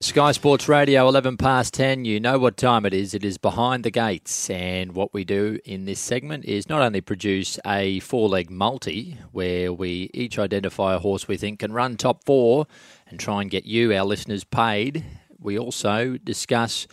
[0.00, 2.04] Sky Sports Radio, 11 past 10.
[2.04, 3.14] You know what time it is.
[3.14, 4.48] It is Behind the Gates.
[4.48, 9.18] And what we do in this segment is not only produce a four leg multi
[9.32, 12.68] where we each identify a horse we think can run top four
[13.08, 15.04] and try and get you, our listeners, paid,
[15.40, 16.86] we also discuss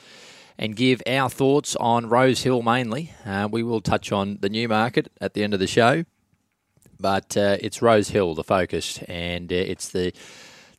[0.57, 3.13] and give our thoughts on Rose Hill mainly.
[3.23, 6.05] Uh, we will touch on the new market at the end of the show,
[6.99, 10.11] but uh, it's Rose Hill, the focus, and uh, it's the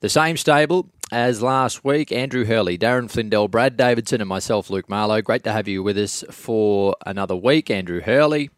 [0.01, 2.11] the same stable as last week.
[2.13, 5.23] Andrew Hurley, Darren Flindell, Brad Davidson, and myself, Luke Marlowe.
[5.23, 7.71] Great to have you with us for another week.
[7.71, 8.51] Andrew Hurley,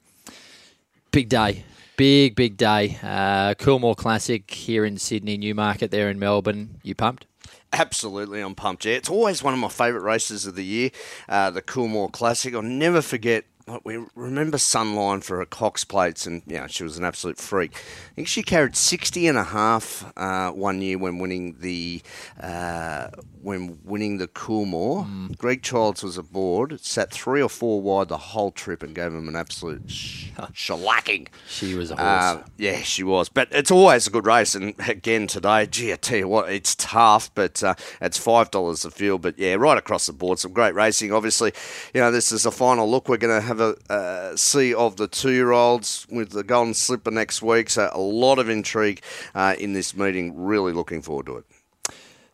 [1.11, 1.65] big day.
[1.97, 2.97] Big, big day.
[3.03, 6.79] Uh, Coolmore Classic here in Sydney, Newmarket there in Melbourne.
[6.85, 7.27] You pumped?
[7.73, 8.85] Absolutely, I'm pumped.
[8.85, 10.91] Yeah, it's always one of my favourite races of the year,
[11.29, 12.55] uh, the Coolmore Classic.
[12.55, 13.45] I'll never forget
[13.85, 17.73] we remember Sunline for her Cox plates, and you know, she was an absolute freak.
[17.75, 22.03] I think she carried 60 and a half uh, one year when winning the
[22.41, 23.09] uh,
[23.43, 25.07] when winning the Coolmore.
[25.07, 25.37] Mm.
[25.39, 29.29] Greg Childs was aboard, sat three or four wide the whole trip, and gave him
[29.29, 31.29] an absolute sh- shellacking.
[31.49, 32.45] She was a uh, horse.
[32.45, 33.29] Uh, yeah, she was.
[33.29, 36.75] But it's always a good race, and again today, gee, I tell you what, it's
[36.75, 39.23] tough, but uh, it's five dollars a field.
[39.23, 41.13] But yeah, right across the board, some great racing.
[41.13, 41.53] Obviously,
[41.95, 43.09] you know, this is the final look.
[43.09, 47.43] We're going to have a uh, see of the two-year-olds with the Golden Slipper next
[47.43, 47.71] week.
[47.71, 49.03] So a lot of intrigue
[49.35, 50.37] uh, in this meeting.
[50.37, 51.45] Really looking forward to it.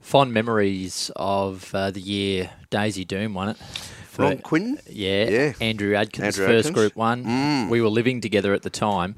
[0.04, 3.56] Fond memories of uh, the year Daysee Doom won it.
[3.56, 4.78] For, Ron Quinn?
[4.86, 5.52] Yeah, yeah.
[5.62, 6.74] Andrew Adkins, Andrew first Adkins.
[6.74, 7.24] Group One.
[7.24, 7.70] Mm.
[7.70, 9.16] We were living together at the time.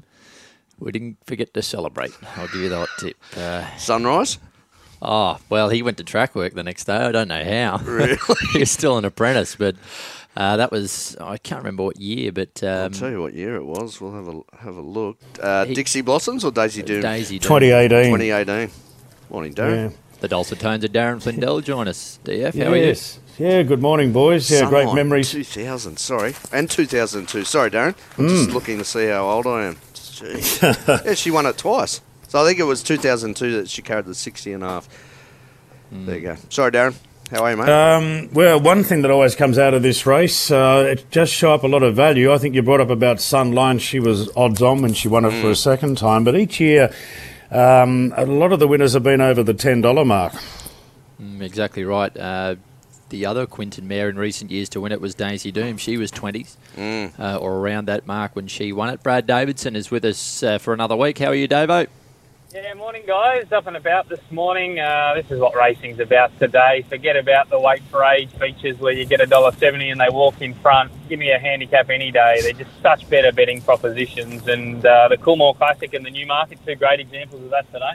[0.79, 2.13] We didn't forget to celebrate.
[2.37, 3.17] I'll give you that tip.
[3.35, 4.39] Uh, Sunrise?
[5.01, 6.95] Oh, well, he went to track work the next day.
[6.95, 7.77] I don't know how.
[7.85, 8.17] Really?
[8.53, 9.75] he was still an apprentice, but
[10.37, 13.57] uh, that was I can't remember what year, but um, I'll tell you what year
[13.57, 13.99] it was.
[13.99, 15.19] We'll have a have a look.
[15.43, 17.01] Uh, he, Dixie Blossoms or Daysee Doom?
[17.01, 17.59] Daysee Doom.
[17.59, 18.05] 2018.
[18.13, 18.71] 2018.
[19.29, 19.91] Morning, Darren.
[19.91, 19.97] Yeah.
[20.19, 22.19] The dulcet tones of Darren Flindell join us.
[22.23, 23.19] DF, how yes.
[23.37, 23.49] are you?
[23.49, 24.49] Yeah, good morning, boys.
[24.49, 25.31] Yeah, great memories.
[25.31, 26.33] 2000, sorry.
[26.51, 27.43] And 2002.
[27.43, 27.95] Sorry, Darren.
[28.17, 28.29] I'm mm.
[28.29, 29.77] just looking to see how old I am.
[31.05, 32.01] yeah, she won it twice.
[32.29, 34.89] So I think it was 2002 that she carried the 60 and a half.
[35.93, 36.05] Mm.
[36.07, 36.35] There you go.
[36.49, 36.95] Sorry, Darren.
[37.29, 37.69] How are you, mate?
[37.69, 41.53] Um, well, one thing that always comes out of this race, uh, it does show
[41.53, 42.33] up a lot of value.
[42.33, 43.79] I think you brought up about Sunline.
[43.81, 45.41] She was odds on when she won it mm.
[45.41, 46.23] for a second time.
[46.23, 46.91] But each year,
[47.51, 50.33] um, a lot of the winners have been over the $10 mark.
[51.21, 52.15] Mm, exactly right.
[52.15, 52.55] Uh,
[53.09, 55.77] the other Quinton mare in recent years to win it was Daysee Doom.
[55.77, 57.19] She was 20s mm.
[57.19, 59.01] uh, or around that mark when she won it.
[59.01, 61.17] Brad Davidson is with us uh, for another week.
[61.19, 61.87] How are you, Davo?
[62.63, 63.51] Yeah, morning guys.
[63.51, 64.79] Up and about this morning.
[64.79, 66.83] Uh, this is what racing's about today.
[66.89, 70.09] Forget about the wait for age features where you get a dollar seventy and they
[70.09, 70.91] walk in front.
[71.07, 72.39] Give me a handicap any day.
[72.41, 76.73] They're just such better betting propositions, and uh, the Coolmore Classic and the Newmarket two
[76.73, 77.93] great examples of that today.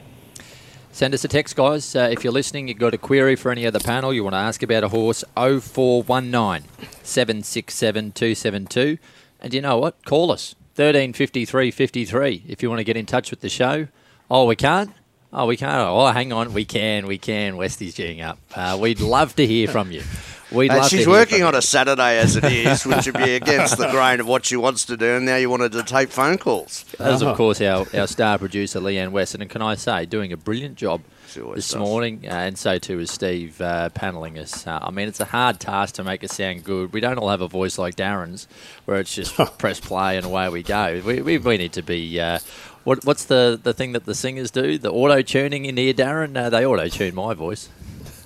[0.93, 1.97] Send us a text, guys.
[1.97, 4.34] Uh, if you're listening, you've got a query for any of the panel, you want
[4.34, 6.69] to ask about a horse, 0419
[7.03, 8.99] 767 272.
[9.41, 10.05] And you know what?
[10.05, 13.89] Call us, 1353 53, if you want to get in touch with the show.
[14.34, 14.91] Oh, we can't?
[15.31, 15.76] Oh, we can't.
[15.76, 16.54] Oh, hang on.
[16.54, 17.06] We can.
[17.06, 17.59] We can.
[17.59, 18.38] Westy's geeing up.
[18.54, 20.03] Uh, we'd love to hear from you.
[20.50, 23.91] We'd uh, she's working on a Saturday as it is, which would be against the
[23.91, 26.87] grain of what she wants to do, and now you wanted to take phone calls.
[26.98, 30.37] As, of course, our, our star producer, Leanne Weston, and can I say, doing a
[30.38, 31.03] brilliant job
[31.34, 31.76] this does.
[31.76, 34.66] morning, uh, and so too is Steve uh, paneling us.
[34.66, 36.92] Uh, I mean, it's a hard task to make it sound good.
[36.92, 38.48] We don't all have a voice like Darren's,
[38.87, 41.03] where it's just press play and away we go.
[41.04, 42.38] We, we, we need to be uh,
[42.84, 44.78] what, what's the, the thing that the singers do?
[44.78, 46.37] The auto tuning in here, Darren?
[46.37, 47.69] Uh, they auto tune my voice.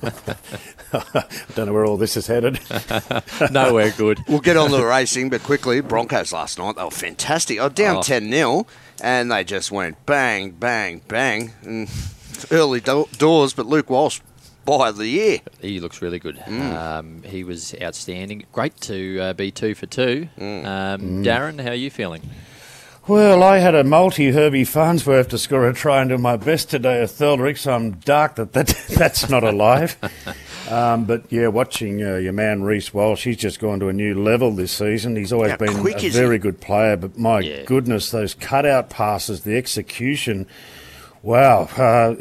[0.02, 1.24] I
[1.54, 2.60] don't know where all this is headed.
[3.50, 4.20] Nowhere good.
[4.28, 7.58] We'll get on to the racing, but quickly, Broncos last night, they were fantastic.
[7.58, 8.30] I was down 10 oh.
[8.30, 8.66] 0,
[9.02, 11.52] and they just went bang, bang, bang.
[11.62, 11.90] And
[12.50, 14.20] early do- doors, but Luke Walsh
[14.64, 15.38] by the year.
[15.60, 16.36] He looks really good.
[16.36, 16.74] Mm.
[16.74, 18.44] Um, he was outstanding.
[18.52, 20.28] Great to uh, be two for two.
[20.38, 20.64] Mm.
[20.64, 21.24] Um, mm.
[21.24, 22.22] Darren, how are you feeling?
[23.08, 26.70] Well, I had a multi Herbie Farnworth to score a try and do my best
[26.70, 29.96] today at Theldrick, so I'm dark that, that that's not alive.
[30.68, 34.20] um, but yeah, watching uh, your man Reece Walsh, he's just gone to a new
[34.20, 35.14] level this season.
[35.14, 36.38] He's always How been a very he?
[36.40, 37.62] good player, but my yeah.
[37.62, 40.48] goodness, those cutout passes, the execution.
[41.22, 42.16] Wow, uh,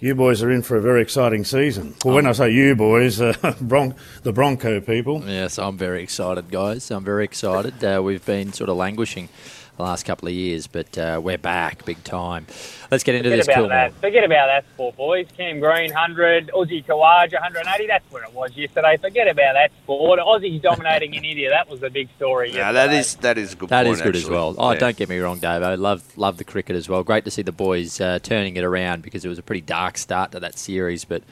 [0.00, 1.94] you boys are in for a very exciting season.
[2.04, 5.22] Well, when I say you boys, uh, Bron- the Bronco people.
[5.24, 6.90] Yes, I'm very excited, guys.
[6.90, 7.84] I'm very excited.
[7.84, 9.28] Uh, we've been sort of languishing
[9.76, 12.46] the last couple of years, but uh, we're back big time.
[12.90, 13.56] Let's get into Forget this.
[13.56, 13.92] About that.
[13.94, 15.26] Forget about that sport, boys.
[15.36, 16.50] Cam Green, 100.
[16.54, 17.86] Aussie Khawaja, 180.
[17.86, 18.96] That's where it was yesterday.
[18.96, 20.20] Forget about that sport.
[20.20, 21.50] Aussies dominating in India.
[21.50, 22.52] That was the big story.
[22.52, 23.68] Yeah, that is that is a good.
[23.68, 24.22] That point, is good actually.
[24.22, 24.54] as well.
[24.56, 24.78] Oh, yeah.
[24.78, 25.62] don't get me wrong, Dave.
[25.62, 27.02] I love love the cricket as well.
[27.02, 29.98] Great to see the boys uh, turning it around because it was a pretty dark
[29.98, 31.22] start to that series, but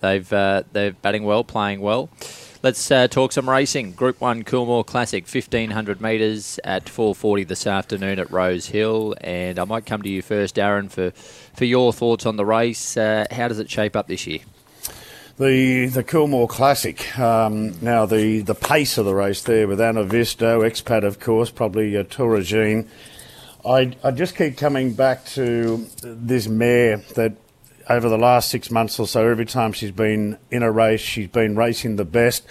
[0.00, 2.08] they've uh, they're batting well, playing well.
[2.62, 3.90] Let's uh, talk some racing.
[3.90, 9.16] Group One Coolmore Classic, fifteen hundred metres at four forty this afternoon at Rose Hill,
[9.20, 12.96] and I might come to you first, Aaron, for for your thoughts on the race.
[12.96, 14.38] Uh, how does it shape up this year?
[15.38, 17.18] The the Coolmore Classic.
[17.18, 21.96] Um, now the, the pace of the race there with Anavisto, expat of course, probably
[21.96, 22.04] uh,
[22.42, 22.88] Jean.
[23.66, 27.32] I I just keep coming back to this mare that
[27.88, 31.28] over the last six months or so, every time she's been in a race, she's
[31.28, 32.46] been racing the best.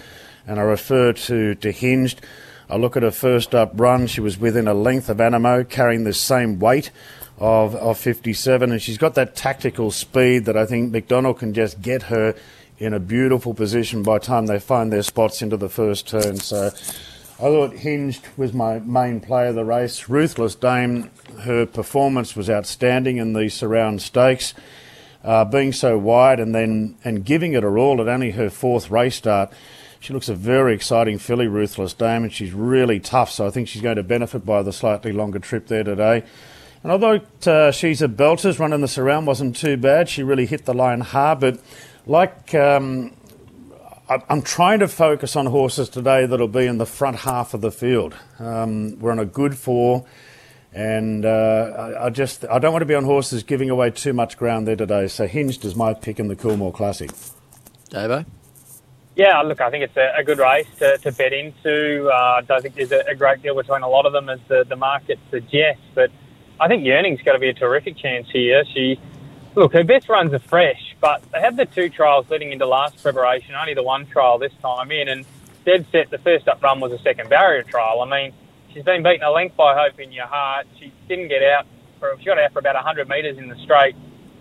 [0.46, 2.20] And I refer to, to Hinged.
[2.68, 6.04] I look at her first up run, she was within a length of Anamoe, carrying
[6.04, 6.90] the same weight
[7.38, 8.72] of, of 57.
[8.72, 12.34] And she's got that tactical speed that I think McDonald can just get her
[12.78, 16.38] in a beautiful position by the time they find their spots into the first turn.
[16.38, 20.08] So I thought Hinged was my main play of the race.
[20.08, 24.54] Ruthless Dame, her performance was outstanding in the surround stakes
[25.24, 28.90] uh, being so wide and then and giving it her all at only her fourth
[28.90, 29.52] race start.
[30.00, 33.30] She looks a very exciting filly, Ruthless Dame, and she's really tough.
[33.30, 36.24] So I think she's going to benefit by the slightly longer trip there today.
[36.82, 40.08] And although uh, she's a belters, running the surround wasn't too bad.
[40.08, 41.60] She really hit the line hard, but
[42.04, 43.12] like um,
[44.08, 47.70] I'm trying to focus on horses today that'll be in the front half of the
[47.70, 48.14] field.
[48.38, 50.04] Um, we're on a good four.
[50.74, 51.28] And uh,
[51.76, 54.66] I, I, just I don't want to be on horses giving away too much ground
[54.66, 55.06] there today.
[55.06, 57.10] So Hinged is my pick in the Coolmore Classic.
[57.90, 58.24] Davo?
[59.14, 62.08] Yeah, look, I think it's a, a good race to, to bet into.
[62.08, 64.40] Uh, I don't think there's a, a, great deal between a lot of them, as
[64.48, 65.84] the, the market suggests.
[65.94, 66.10] But
[66.58, 68.64] I think Yearning's got to be a terrific chance here.
[68.72, 68.98] She,
[69.54, 73.02] look, her best runs are fresh, but they had the two trials leading into last
[73.02, 75.26] preparation, only the one trial this time in, and
[75.66, 76.08] dead set.
[76.08, 78.00] The first up run was a second barrier trial.
[78.00, 78.32] I mean,
[78.72, 80.66] She's been beaten a length by Hope in Your Heart.
[80.80, 81.66] She didn't get out.
[82.00, 83.94] For, she got out for about 100 metres in the straight.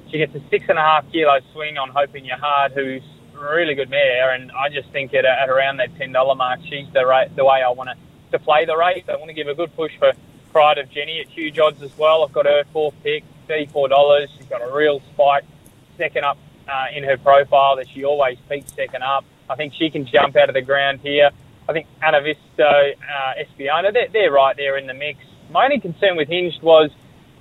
[0.09, 3.03] She gets a six and a half kilo swing on Hope in Your Heart, who's
[3.35, 4.33] a really good mare.
[4.33, 7.69] And I just think at, at around that $10 mark, she's the, the way I
[7.71, 9.03] want to, to play the race.
[9.09, 10.13] I want to give a good push for
[10.53, 12.23] Pride of Jenny at huge odds as well.
[12.23, 14.27] I've got her fourth pick, $34.
[14.37, 15.43] She's got a real spike
[15.97, 16.37] second up
[16.69, 19.25] uh, in her profile that she always peaks second up.
[19.49, 21.31] I think she can jump out of the ground here.
[21.69, 25.19] I think Anavisto, uh, Espiona, they're, they're right there in the mix.
[25.51, 26.89] My only concern with Hinged was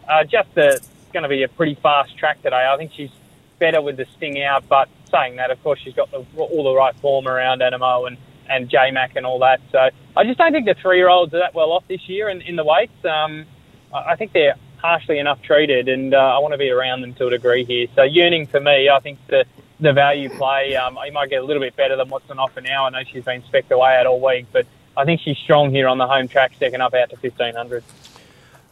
[0.08, 2.68] uh, just that it's going to be a pretty fast track today.
[2.70, 3.10] I think she's
[3.58, 6.74] better with the sting out, but saying that, of course, she's got the, all the
[6.74, 8.16] right form around Anamoe and,
[8.48, 9.60] and J-Mac and all that.
[9.72, 12.56] So I just don't think the three-year-olds are that well off this year in, in
[12.56, 13.04] the weights.
[13.04, 13.46] Um,
[13.92, 17.26] I think they're harshly enough treated, and uh, I want to be around them to
[17.26, 17.86] a degree here.
[17.94, 19.44] So yearning for me, I think the
[19.80, 20.76] the value play.
[20.76, 22.86] Um, he might get a little bit better than what's on offer now.
[22.86, 24.66] I know she's been specced away at all week, but
[24.96, 27.82] I think she's strong here on the home track, second up out to 1500.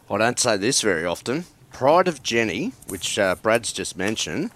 [0.09, 1.45] I don't say this very often.
[1.71, 4.51] Pride of Jenny, which uh, Brad's just mentioned,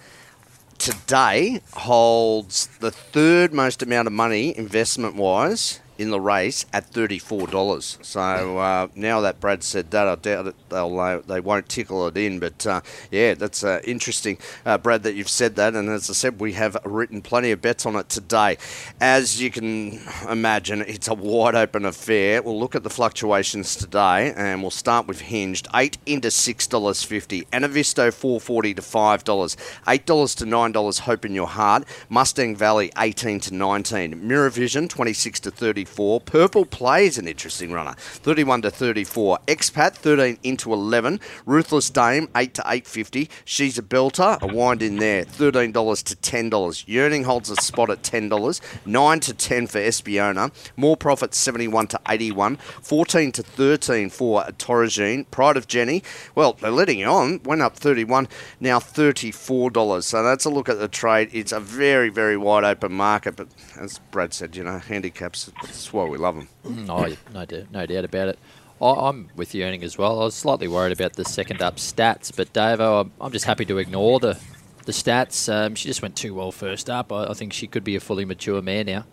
[0.77, 8.03] today holds the third most amount of money investment wise in the race at $34.
[8.03, 12.07] So uh, now that Brad said that, I doubt it, they'll, uh, they won't tickle
[12.07, 12.39] it in.
[12.39, 12.81] But uh,
[13.11, 15.75] yeah, that's uh, interesting, uh, Brad, that you've said that.
[15.75, 18.57] And as I said, we have written plenty of bets on it today.
[18.99, 19.99] As you can
[20.29, 22.41] imagine, it's a wide open affair.
[22.41, 25.67] We'll look at the fluctuations today and we'll start with Hinged.
[25.73, 27.47] 8 into $6.50.
[27.47, 29.55] Anavisto 440 to $5.
[29.85, 31.85] $8 to $9 Hope in Your Heart.
[32.09, 34.27] Mustang Valley 18 to 19.
[34.27, 35.82] Mirror Vision 26 to 30.
[35.83, 36.21] 34.
[36.21, 39.39] Purple Play is an interesting runner, 31 to 34.
[39.47, 41.19] Expat 13 into 11.
[41.45, 43.29] Ruthless Dame 8 to 850.
[43.43, 45.73] She's a belter, a wind in there, $13
[46.03, 46.83] to $10.
[46.87, 48.61] Yearning holds a spot at $10.
[48.85, 50.51] 9 to 10 for Espiona.
[50.77, 52.55] More profit 71 to 81.
[52.81, 55.29] 14 to 13 for Torregine.
[55.31, 56.01] Pride of Jenny.
[56.33, 57.41] Well, they're letting it on.
[57.43, 58.27] Went up 31,
[58.59, 60.03] now $34.
[60.03, 61.29] So that's a look at the trade.
[61.33, 63.47] It's a very, very wide open market, but
[63.77, 66.47] as Brad said, you know, handicaps that's why we love them.
[66.65, 68.39] Mm, oh, no, no doubt about it.
[68.81, 70.21] I, am with you, Ernie, as well.
[70.21, 73.65] I was slightly worried about the second up stats, but Davo, I'm, I'm just happy
[73.65, 74.39] to ignore the
[74.85, 75.51] the stats.
[75.51, 77.11] Um, she just went too well first up.
[77.11, 79.05] I, I, think she could be a fully mature mare now.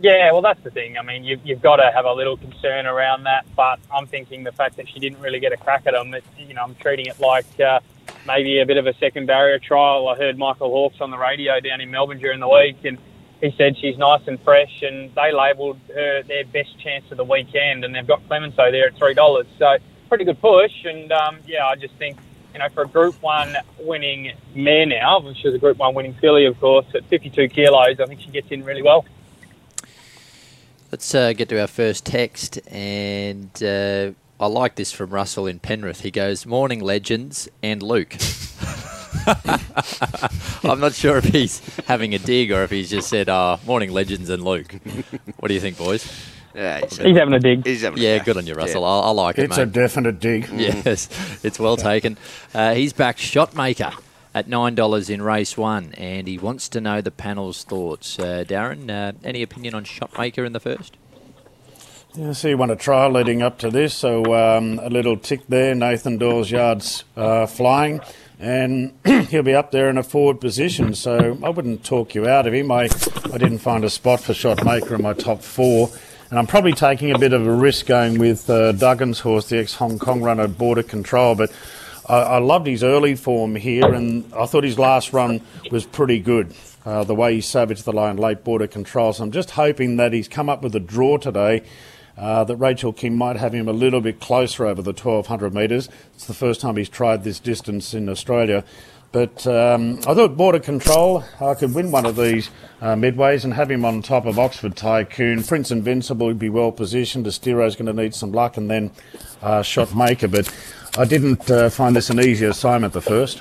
[0.00, 0.98] Yeah, well, that's the thing.
[0.98, 4.42] I mean, you've, you've got to have a little concern around that, but I'm thinking
[4.42, 6.74] the fact that she didn't really get a crack at them, it, you know, I'm
[6.74, 7.80] treating it like uh,
[8.26, 10.08] maybe a bit of a second barrier trial.
[10.08, 12.98] I heard Michael Hawkes on the radio down in Melbourne during the week, and
[13.40, 17.24] he said she's nice and fresh, and they labelled her their best chance of the
[17.24, 19.46] weekend, and they've got Clemenceau there at three dollars.
[19.58, 19.76] So
[20.08, 22.18] pretty good push, and um, yeah, I just think
[22.52, 26.14] you know for a Group One winning mare now, which is a Group One winning
[26.14, 29.04] filly, of course, at 52 kilos, I think she gets in really well.
[30.90, 35.58] Let's uh, get to our first text, and uh, I like this from Russell in
[35.58, 36.00] Penrith.
[36.00, 38.16] He goes, "Morning legends and Luke."
[40.70, 43.90] I'm not sure if he's having a dig or if he's just said, uh, "Morning,
[43.92, 44.74] legends and Luke."
[45.38, 46.06] What do you think, boys?
[46.54, 47.66] Yeah, he's, He's having a dig.
[47.66, 48.24] he's having Yeah, go.
[48.24, 48.80] good on you, Russell.
[48.82, 48.88] Yeah.
[48.88, 49.62] I, I like it, It's mate.
[49.64, 50.48] a definite dig.
[50.52, 51.08] Yes,
[51.44, 52.16] it's well taken.
[52.54, 53.92] Uh, he's back Shotmaker
[54.34, 58.18] at $9 in race one, and he wants to know the panel's thoughts.
[58.18, 60.96] Uh, Darren, uh, any opinion on Shotmaker in the first?
[62.14, 63.92] Yeah, so you want to try leading up to this.
[63.94, 65.74] So um, a little tick there.
[65.74, 68.00] Nathan Doyle's yards uh, flying,
[68.38, 68.92] and
[69.28, 70.94] he'll be up there in a forward position.
[70.94, 72.70] So I wouldn't talk you out of him.
[72.70, 72.88] I,
[73.32, 75.90] I didn't find a spot for Shotmaker in my top four.
[76.30, 79.58] And I'm probably taking a bit of a risk going with uh, Duggan's horse, the
[79.58, 81.36] ex Hong Kong runner, Border Control.
[81.36, 81.52] But
[82.08, 85.40] I, I loved his early form here, and I thought his last run
[85.70, 86.52] was pretty good.
[86.84, 89.12] Uh, the way he savaged the line late Border Control.
[89.12, 91.62] So I'm just hoping that he's come up with a draw today
[92.16, 95.88] uh, that Rachel King might have him a little bit closer over the 1200 metres.
[96.14, 98.64] It's the first time he's tried this distance in Australia.
[99.12, 103.54] But um, I thought Border Control, I could win one of these uh, midways and
[103.54, 105.42] have him on top of Oxford Tycoon.
[105.42, 107.26] Prince Invincible would be well positioned.
[107.26, 108.90] Estiro's going to need some luck and then
[109.40, 110.28] uh, Shot Maker.
[110.28, 110.52] But
[110.98, 113.40] I didn't uh, find this an easy assignment, the first.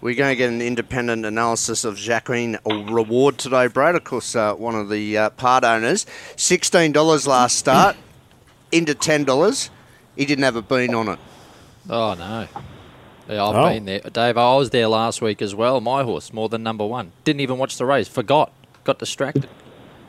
[0.00, 3.96] We're going to get an independent analysis of Jacqueline Reward today, Brad.
[3.96, 6.04] Of course, uh, one of the uh, part owners.
[6.36, 7.96] $16 last start,
[8.72, 9.70] into $10.
[10.16, 11.18] He didn't have a bean on it.
[11.88, 12.48] Oh, no.
[13.28, 13.68] Yeah, I've Oh.
[13.68, 14.00] been there.
[14.00, 15.80] Dave, I was there last week as well.
[15.80, 17.12] My horse, more than number one.
[17.24, 18.08] Didn't even watch the race.
[18.08, 18.52] Forgot.
[18.84, 19.48] Got distracted.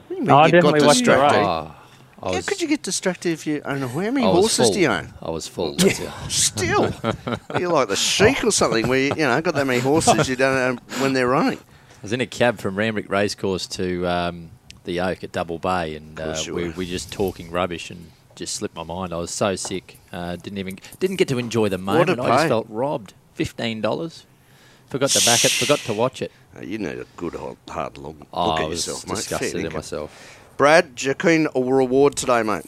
[0.10, 1.38] No, I You got definitely watched the distracted.
[1.40, 1.48] race.
[1.48, 1.76] Oh,
[2.24, 4.66] How was, could you get distracted if you own a How many I was horses
[4.68, 4.74] full.
[4.74, 5.14] do you own?
[5.22, 5.76] I was full.
[5.76, 6.10] that's it.
[6.30, 6.94] Still,
[7.60, 8.88] you're like the sheik or something.
[8.88, 11.60] Where you, you know got that many horses you don't know when they're running.
[11.60, 14.50] I was in a cab from Randwick Racecourse to um,
[14.86, 16.70] the Oak at Double Bay, and uh, we were.
[16.72, 19.14] we just talking rubbish and just slipped my mind.
[19.14, 22.20] I was so sick, uh, didn't even didn't get to enjoy the moment.
[22.20, 23.14] What a I just felt robbed.
[23.34, 24.26] Fifteen dollars.
[24.88, 25.52] Forgot to back it.
[25.52, 26.32] Forgot to watch it.
[26.58, 29.16] Uh, You need a good hard, hard look, look Oh, at I was yourself, mate.
[29.18, 30.40] disgusted Fair in myself.
[30.56, 32.66] Brad, Jacqueline Reward today, mate.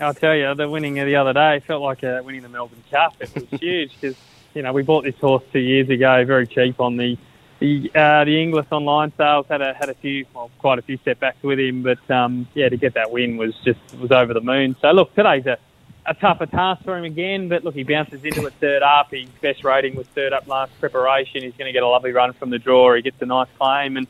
[0.00, 2.82] I'll tell you, the winning of the other day felt like uh, winning the Melbourne
[2.90, 3.14] Cup.
[3.20, 4.16] It was huge because
[4.54, 7.18] you know we bought this horse two years ago, very cheap on the
[7.60, 9.46] the uh, the Inglis online sales.
[9.48, 12.68] Had a had a few, well, quite a few setbacks with him, but um, yeah,
[12.68, 14.74] to get that win was just was over the moon.
[14.80, 15.58] So look, today's a
[16.06, 19.10] a tougher task for him again, but look, he bounces into it third up.
[19.10, 21.42] His best rating was third up last preparation.
[21.42, 22.94] He's going to get a lovely run from the draw.
[22.94, 24.06] He gets a nice claim, and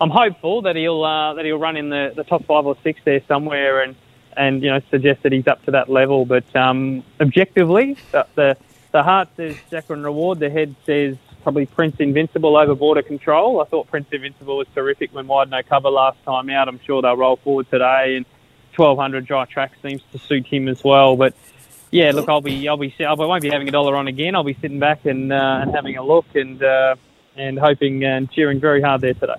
[0.00, 3.00] I'm hopeful that he'll uh, that he'll run in the, the top five or six
[3.04, 3.96] there somewhere, and
[4.36, 6.26] and you know suggest that he's up to that level.
[6.26, 8.56] But um, objectively, the, the
[8.92, 10.38] the heart says Jacqueline Reward.
[10.38, 13.60] The head says probably Prince Invincible over Border Control.
[13.60, 16.68] I thought Prince Invincible was terrific when wide no cover last time out.
[16.68, 18.26] I'm sure they'll roll forward today, and
[18.76, 21.16] 1200 dry track seems to suit him as well.
[21.16, 21.34] But
[21.90, 24.34] yeah, look, I'll be I'll be I won't be having a dollar on again.
[24.34, 26.62] I'll be sitting back and uh, having a look and.
[26.62, 26.96] Uh,
[27.36, 29.34] and hoping and cheering very hard there today.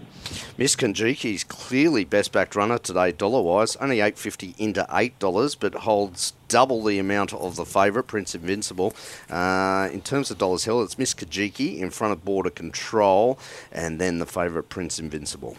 [0.57, 3.75] Miss Kanjiki is clearly best backed runner today, dollar wise.
[3.77, 8.35] Only eight fifty into eight dollars, but holds double the amount of the favourite Prince
[8.35, 8.93] Invincible.
[9.29, 13.39] Uh, in terms of dollars held, it's Miss Kajiki in front of Border Control,
[13.71, 15.57] and then the favourite Prince Invincible.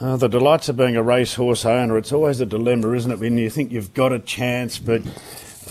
[0.00, 3.36] Uh, the delights of being a racehorse owner, it's always a dilemma, isn't it, when
[3.36, 5.02] you think you've got a chance, but,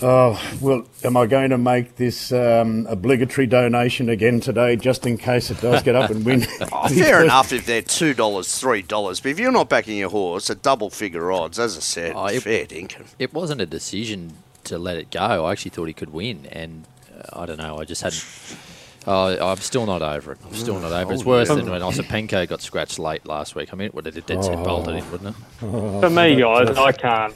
[0.02, 5.16] oh, well, am I going to make this um, obligatory donation again today just in
[5.18, 6.46] case it does get up and win?
[6.72, 10.10] Oh, fair enough if they're two dollars, three dollars, but if you're not backing your
[10.10, 13.06] horse at double figure odds, as I said, Oh, it- fair dinkum.
[13.18, 15.46] It wasn't a decision to let it go.
[15.46, 16.84] I actually thought he could win, and
[17.16, 17.78] uh, I don't know.
[17.78, 18.24] I just hadn't.
[19.06, 20.38] Oh, I'm still not over it.
[20.44, 21.14] I'm still not over it.
[21.14, 23.72] It's Oh, worse than when Osipenko got scratched late last week.
[23.72, 25.60] I mean, it would have dead set bolted in, wouldn't it?
[25.60, 27.34] For me, guys, I can't.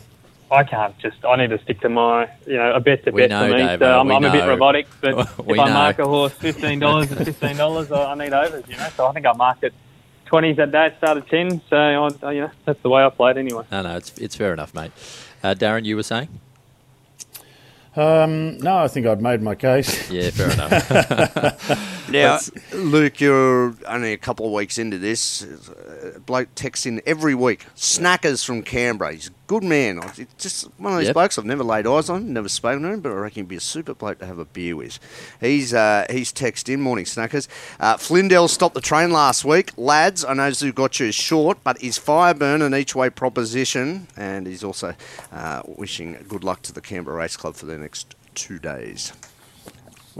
[0.52, 1.24] I can't just.
[1.24, 3.54] I need to stick to my, you know, a bet's a We bet know, for
[3.54, 3.60] me.
[3.60, 6.78] Davo, so I'm, I'm a bit robotic, but We if I mark a horse fifteen
[6.78, 7.90] dollars, it's fifteen dollars.
[7.90, 8.88] I I need overs, you know.
[8.96, 9.72] So I think I marked it
[10.26, 10.86] twenties that day.
[10.88, 13.64] It started ten, so I, you know that's the way I played anyway.
[13.72, 14.92] No, no, it's it's fair enough, mate.
[15.42, 16.28] Uh, Darren, you were saying?
[17.94, 20.10] um, no, I think I'd made my case.
[20.10, 21.88] Yeah, fair enough.
[22.12, 22.38] Now,
[22.74, 25.42] Luke, you're only a couple of weeks into this.
[25.42, 27.64] Uh, bloke texts in every week.
[27.74, 29.12] Snackers from Canberra.
[29.14, 30.00] He's a good man.
[30.16, 31.14] It's Just one of these Yep.
[31.14, 33.56] blokes I've never laid eyes on, never spoken to him, but I reckon he'd be
[33.56, 34.98] a super bloke to have a beer with.
[35.40, 37.48] He's uh, he's texted in, morning snackers.
[37.78, 39.72] Uh, Flindell stopped the train last week.
[39.76, 44.06] Lads, I know you is short, but is Fireburn an each way proposition?
[44.16, 44.94] And he's also
[45.32, 49.12] uh, wishing good luck to the Canberra Race Club for the next two days.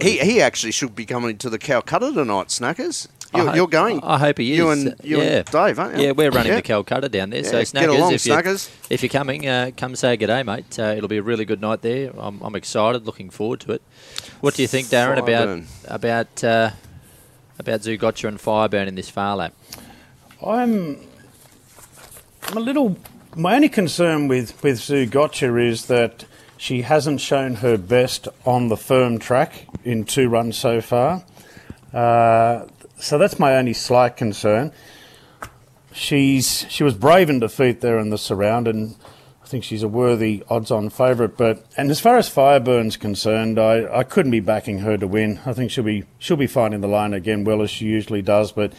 [0.01, 3.09] He, he actually should be coming to the Calcutta tonight, Snackers.
[3.35, 4.01] I You're, hope- you're going.
[4.03, 4.59] I hope he is.
[4.59, 5.23] You and you Yeah.
[5.39, 6.05] and Dave, aren't you?
[6.07, 6.57] Yeah, we're running Yeah.
[6.57, 7.43] the Calcutta down there.
[7.45, 8.71] so Yeah, Snackers, get along, if, you, Snackers.
[8.91, 10.79] if you're coming, uh, come say good day, mate.
[10.79, 12.13] Uh, it'll be a really good night there.
[12.19, 13.83] I'm, I'm excited, looking forward to it.
[14.41, 15.65] What do you think, Darren, about Fireburn.
[15.87, 16.71] about uh,
[17.59, 19.55] about Zougotcha and Fireburn in this Phar Lap?
[20.45, 20.99] I'm,
[22.49, 22.97] I'm a little.
[23.35, 26.27] My only concern with with Zougotcha is that
[26.59, 31.25] she hasn't shown her best on the firm track in two runs so far.
[31.95, 32.67] Uh,
[33.03, 34.73] so that's my only slight concern.
[35.93, 38.95] She's she was brave in defeat there in the surround, and
[39.43, 41.37] I think she's a worthy odds-on favourite.
[41.37, 45.41] But and as far as Fireburn's concerned, I, I couldn't be backing her to win.
[45.45, 48.53] I think she'll be she'll be finding the line again, well as she usually does.
[48.53, 48.73] But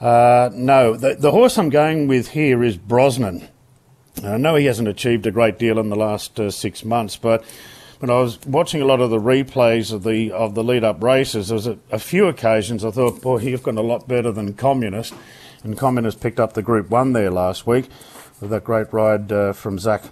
[0.00, 3.48] uh, no, the, the horse I'm going with here is Brosnan.
[4.22, 7.42] I know he hasn't achieved a great deal in the last uh, six months, but
[8.00, 11.02] when I was watching a lot of the replays of the of the lead up
[11.02, 14.32] races, there was a, a few occasions I thought, boy, you've gone a lot better
[14.32, 15.14] than Communist,
[15.62, 17.88] and Communist picked up the Group One there last week
[18.40, 20.04] with that great ride uh, from Zac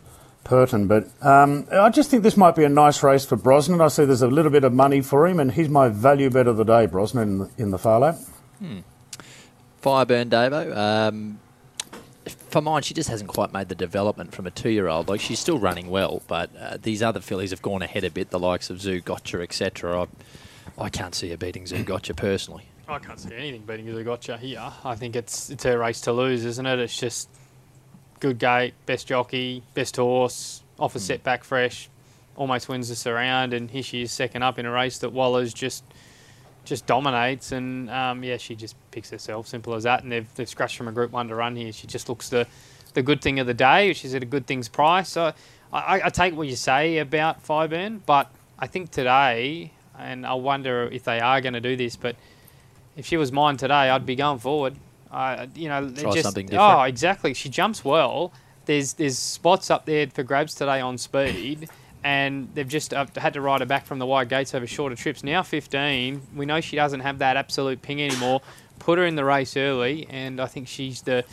[0.44, 0.86] Purton.
[0.86, 3.80] But um, I just think this might be a nice race for Brosnan.
[3.80, 6.46] I see there's a little bit of money for him, and he's my value bet
[6.46, 8.16] of the day, Brosnan, in the, in the Phar Lap.
[8.58, 8.80] Hmm.
[9.82, 10.76] Fireburn Davo.
[10.76, 11.40] Um,
[12.48, 15.08] for mine, she just hasn't quite made the development from a two-year-old.
[15.08, 18.30] Like she's still running well, but uh, these other fillies have gone ahead a bit.
[18.30, 20.02] The likes of Zougotcha, etc.
[20.78, 22.64] I, I can't see her beating Zougotcha personally.
[22.88, 24.72] I can't see anything beating Zougotcha here.
[24.84, 26.78] I think it's it's her race to lose, isn't it?
[26.78, 27.28] It's just
[28.20, 31.02] good gate, best jockey, best horse, off a mm.
[31.02, 31.88] setback fresh,
[32.36, 35.52] almost wins the surround, and here she is second up in a race that Waller's
[35.52, 35.84] just
[36.64, 39.46] just dominates, and um, yeah, she just picks herself.
[39.46, 40.02] Simple as that.
[40.02, 41.72] And they've they've scratched from a Group One to run here.
[41.72, 42.46] She just looks the
[42.94, 43.92] the good thing of the day.
[43.92, 45.08] She's at a good thing's price.
[45.08, 45.32] So
[45.72, 50.88] I, I take what you say about Fireburn, but I think today, and I wonder
[50.90, 52.16] if they are going to do this, but
[52.96, 54.74] if she was mine today, I'd be going forward.
[55.10, 56.78] Uh, you know, Try just, something different.
[56.78, 57.34] Oh, exactly.
[57.34, 58.32] She jumps well.
[58.66, 61.68] There's there's spots up there for grabs today on speed
[62.04, 64.96] and they've just uh, had to ride her back from the wide gates over shorter
[64.96, 65.24] trips.
[65.24, 68.40] Now 15, we know she doesn't have that absolute ping anymore.
[68.78, 71.24] Put her in the race early, and I think she's the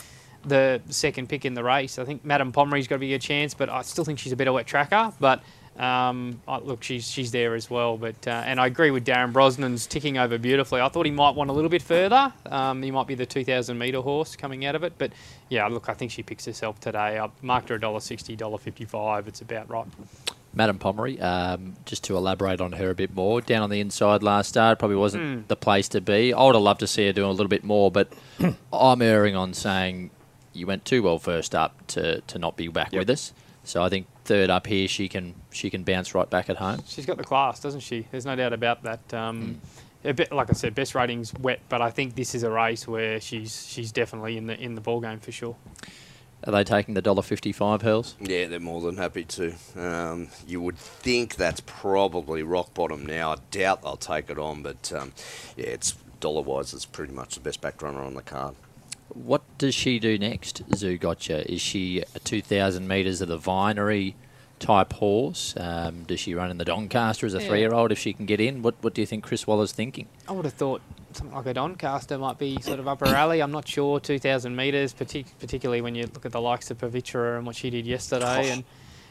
[0.44, 1.98] the second pick in the race.
[1.98, 4.36] I think Madame Pomery's got to be a chance, but I still think she's a
[4.36, 5.12] better wet tracker.
[5.20, 5.42] But
[5.78, 7.98] um, look, she's she's there as well.
[7.98, 10.82] But uh, and I agree with Darren Brosnan's ticking over beautifully.
[10.82, 12.32] I thought he might want a little bit further.
[12.46, 14.94] Um, he might be the 2,000 metre horse coming out of it.
[14.98, 15.12] But
[15.50, 17.20] yeah, look, I think she picks herself today.
[17.20, 19.28] I marked her $1.60, $1.55.
[19.28, 19.88] It's about right.
[20.56, 24.24] Madame Pomery, um, just to elaborate on her a bit more, down on the inside
[24.24, 25.48] last start probably wasn't mm.
[25.48, 26.34] the place to be.
[26.34, 28.12] I would have loved to see her doing a little bit more, but
[28.74, 30.12] I'm erring on saying
[30.54, 33.02] you went too well first up to, to not be back yep.
[33.02, 33.34] with us.
[33.66, 36.82] So I think third up here, she can she can bounce right back at home.
[36.88, 38.08] She's got the class, doesn't she?
[38.12, 39.14] There's no doubt about that.
[39.14, 39.60] Um,
[40.06, 40.10] mm.
[40.10, 42.88] a bit, like I said, best ratings wet, but I think this is a race
[42.88, 45.56] where she's she's definitely in the in the ball game for sure.
[46.46, 48.16] Are they taking the dollar fifty-five hurls?
[48.20, 49.56] Yeah, they're more than happy to.
[49.76, 53.32] Um, you would think that's probably rock bottom now.
[53.32, 55.14] I doubt they'll take it on, but um,
[55.58, 58.56] yeah, it's dollar-wise, it's pretty much the best back runner on the card.
[59.10, 61.46] What does she do next, Zougotcha?
[61.46, 64.14] Is she a two thousand metres of the Vinery
[64.60, 65.54] type horse?
[65.58, 67.48] Um, does she run in the Doncaster as a yeah.
[67.48, 68.62] three-year-old if she can get in?
[68.62, 70.08] What What do you think Chris Waller's thinking?
[70.28, 70.82] I would have thought
[71.14, 73.42] something like a Doncaster might be sort of upper alley.
[73.42, 74.00] I'm not sure.
[74.00, 77.70] 2,000 metres, partic- particularly when you look at the likes of Pavitra and what she
[77.70, 78.50] did yesterday.
[78.50, 78.64] Oh, and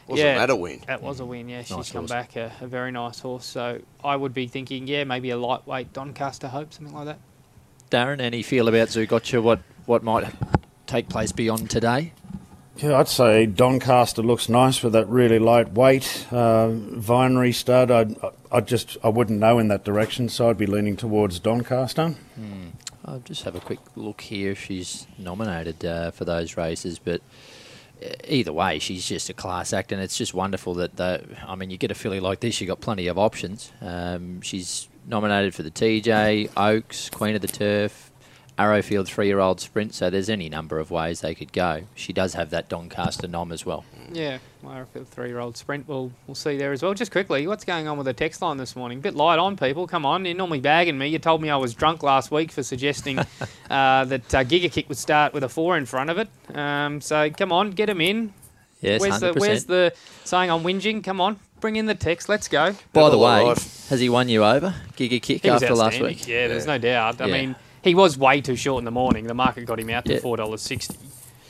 [0.07, 0.81] wasn't yeah, that a win?
[0.85, 1.49] That was a win.
[1.49, 2.11] Yeah, she's nice come horse.
[2.11, 3.45] back a, a, very nice horse.
[3.45, 7.19] So I would be thinking, yeah, maybe a lightweight Doncaster Hope, something like that.
[7.89, 9.41] Darren, any feel about Zougotcha?
[9.41, 10.31] What what might
[10.85, 12.13] take place beyond today?
[12.77, 17.89] Yeah, I'd say Doncaster looks nice with that really lightweight uh, vinery stud.
[17.89, 18.15] I'd,
[18.51, 22.09] I just I wouldn't know in that direction, so I'd be leaning towards Doncaster.
[22.35, 22.69] Hmm.
[23.05, 27.21] I'll just have a quick look here if she's nominated uh, for those races, but
[28.03, 31.55] uh, either way, she's just a class act, and it's just wonderful that the, I
[31.55, 33.71] mean, you get a filly like this, you've got plenty of options.
[33.79, 38.11] Um, she's nominated for the TJ, Oaks, Queen of the Turf,
[38.57, 41.83] Arrowfield three year old sprint, so there's any number of ways they could go.
[41.93, 43.83] She does have that Doncaster nom as well.
[44.11, 46.93] Yeah, Arrowfield three year old sprint, we'll, we'll see there as well.
[46.93, 49.01] Just quickly, what's going on with the text line this morning?
[49.01, 49.87] Bit light on, people.
[49.87, 51.07] Come on, you're normally bagging me.
[51.07, 53.25] You told me I was drunk last week for suggesting uh,
[53.69, 56.29] that uh, Giga Kick would start with a four in front of it.
[56.55, 58.33] Um, so come on, get him in.
[58.79, 59.19] Yes, where's 100%.
[59.19, 61.03] the, where's the saying I'm whinging?
[61.03, 62.29] Come on, bring in the text.
[62.29, 62.73] Let's go.
[62.93, 63.47] By the way,
[63.89, 66.25] has he won you over, Giga Kick, after last week?
[66.25, 66.73] Yeah, there's yeah.
[66.73, 67.19] no doubt.
[67.19, 67.33] I yeah.
[67.33, 69.27] mean he was way too short in the morning.
[69.27, 70.19] The market got him out to yeah.
[70.19, 70.97] four dollars sixty.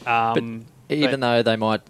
[0.05, 1.81] Um, but even but though they might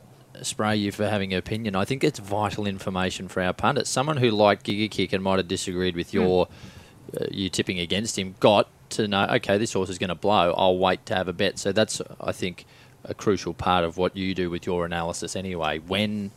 [0.42, 3.90] spray you for having an opinion, I think it's vital information for our pundits.
[3.90, 7.22] Someone who liked Giga Kick and might have disagreed with your mm.
[7.22, 9.26] uh, you tipping against him got to know.
[9.32, 10.54] Okay, this horse is going to blow.
[10.56, 11.58] I'll wait to have a bet.
[11.58, 12.66] So that's I think
[13.04, 15.80] a crucial part of what you do with your analysis anyway.
[15.80, 16.32] When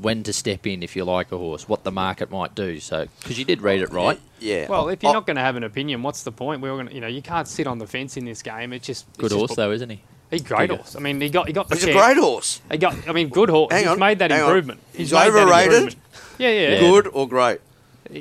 [0.00, 2.80] when to step in if you like a horse, what the market might do.
[2.80, 4.18] So because you did read it right.
[4.38, 4.68] Yeah.
[4.68, 6.60] Well, if you're I- not going to have an opinion, what's the point?
[6.62, 8.72] We're going to, you know, you can't sit on the fence in this game.
[8.72, 10.00] It's just it's Good just horse bu- though, isn't he?
[10.30, 10.78] He's great Good.
[10.78, 10.94] horse.
[10.96, 12.60] I mean, he got he got the He's a great horse.
[12.70, 13.08] He got.
[13.08, 13.72] I mean, good horse.
[13.72, 14.46] Hang He's on, made that hang on.
[14.48, 14.80] improvement.
[14.94, 15.72] He's made that overrated?
[15.72, 15.96] improvement.
[16.38, 16.78] Yeah, yeah.
[16.80, 17.60] Good or great?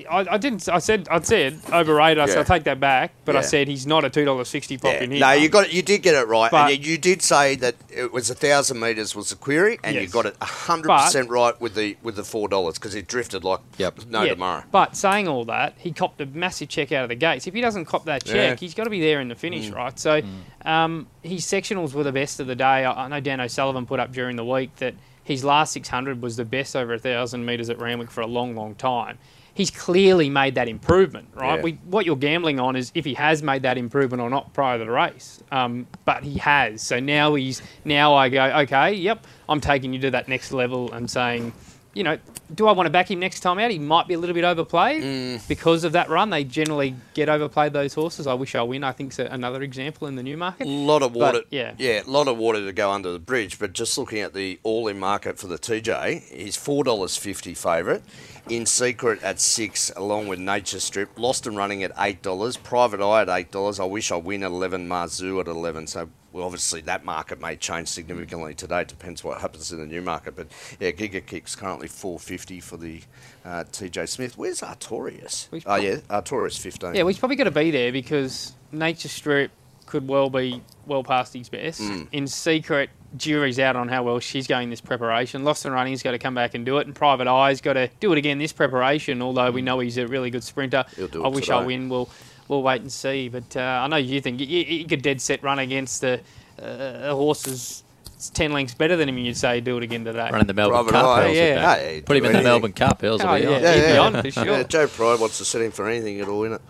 [0.10, 0.70] I, I didn't.
[0.70, 1.08] I said.
[1.10, 2.20] I said overrated.
[2.22, 2.40] I said Yeah.
[2.40, 3.12] I'll take that back.
[3.26, 5.04] But I said he's not a two dollars sixty pop Yeah.
[5.04, 5.20] in here.
[5.20, 5.74] No, you got it.
[5.74, 8.36] You did get it right, But- and you, you did say that it was a
[8.36, 12.16] thousand meters was the query, and you got it hundred percent right with the with
[12.16, 14.06] the four dollars because it drifted like Yep.
[14.10, 14.64] no Yeah, tomorrow.
[14.72, 17.48] But saying all that, he copped a massive check out of the gates.
[17.48, 18.56] If he doesn't cop that check, Yeah.
[18.56, 19.76] he's got to be there in the finish, Mm.
[19.76, 20.00] right?
[20.00, 20.22] So
[20.66, 22.64] um, his sectionals were the best of the day.
[22.86, 26.38] I, I know Dan O'Sullivan put up during the week that his last 600 was
[26.38, 29.18] the best over a thousand metres at Randwick for a long, long time.
[29.60, 31.58] He's clearly made that improvement, right?
[31.58, 31.62] Yeah.
[31.64, 34.78] We, what you're gambling on is if he has made that improvement or not prior
[34.80, 35.44] to the race.
[35.52, 36.82] Um, but he has.
[36.82, 40.94] So now he's now I go, okay, yep, I'm taking you to that next level
[40.94, 41.52] and saying,
[41.94, 42.18] you know,
[42.54, 43.70] do I want to back him next time out?
[43.72, 45.48] He might be a little bit overplayed Mm.
[45.48, 46.30] because of that run.
[46.30, 48.28] They generally get overplayed those horses.
[48.28, 48.84] I wish I win.
[48.84, 50.68] I think it's another example in the new market.
[50.68, 51.74] A lot of water, yeah.
[51.78, 53.60] yeah, a lot of water to go under the bridge.
[53.60, 58.04] But just looking at the all-in market for the TJ, he's four dollars fifty favourite.
[58.50, 63.00] In secret at six, along with Nature Strip, Lost and Running at eight dollars, Private
[63.00, 63.80] Eye at eight dollars.
[63.80, 65.86] I wish I win at eleven, Marzoo at eleven.
[65.86, 68.84] So well, obviously that market may change significantly today.
[68.86, 70.36] Depends what happens in the new market.
[70.36, 70.48] But
[70.80, 73.02] yeah, Giga Kick's currently four fifty for the
[73.46, 74.36] uh, TJ Smith.
[74.36, 75.52] Where's Artorias?
[75.52, 76.96] Which Oh yeah, Artorias fifteen.
[76.96, 79.52] Yeah, he's probably got to be there because Nature Strip
[79.86, 81.82] could well be well past his best.
[81.82, 82.08] Mm.
[82.12, 85.44] In secret, jury's out on how well she's going this preparation.
[85.44, 87.90] Lost and Running's got to come back and do it, and Private Eye's got to
[88.00, 89.22] do it again this preparation.
[89.22, 90.96] Although we know he's a really good sprinter, Mm.
[90.96, 91.90] He'll do I it wish I win.
[91.90, 92.10] We'll
[92.48, 93.30] we'll wait and see.
[93.30, 96.20] But uh, I know you think you, you could dead set run against the
[96.62, 97.84] uh, horses.
[98.16, 99.18] It's ten lengths better than him.
[99.18, 100.30] You'd say do it again today.
[100.30, 101.06] Running the Melbourne Private Cup.
[101.06, 101.28] Eye.
[101.28, 101.28] Yeah.
[101.28, 101.96] would Yeah, they?
[101.96, 102.44] he'd Put him in the anything.
[102.52, 103.04] Melbourne Cup.
[103.04, 103.48] Earls will Oh, be yeah.
[103.50, 103.62] on.
[103.62, 104.00] Yeah, be yeah.
[104.00, 104.46] on for sure.
[104.46, 106.62] Yeah, Joe Pride wants to set him for anything, it'll win it.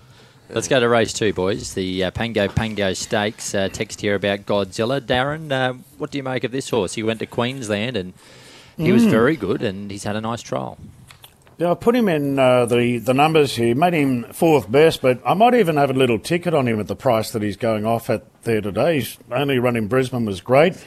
[0.52, 1.76] Let's go to race two, boys.
[1.76, 3.54] The uh, Pago Pago Stakes.
[3.54, 5.00] Uh, text here about Godzilla.
[5.00, 6.96] Darren, uh, what do you make of this horse?
[6.96, 8.14] He went to Queensland and
[8.76, 10.80] he was very good, and he's had a nice trial.
[11.60, 15.22] Yeah, I put him in uh, the the numbers here, made him fourth best, but
[15.24, 17.86] I might even have a little ticket on him at the price that he's going
[17.86, 18.96] off at there today.
[18.96, 20.84] He's only run in Brisbane was great.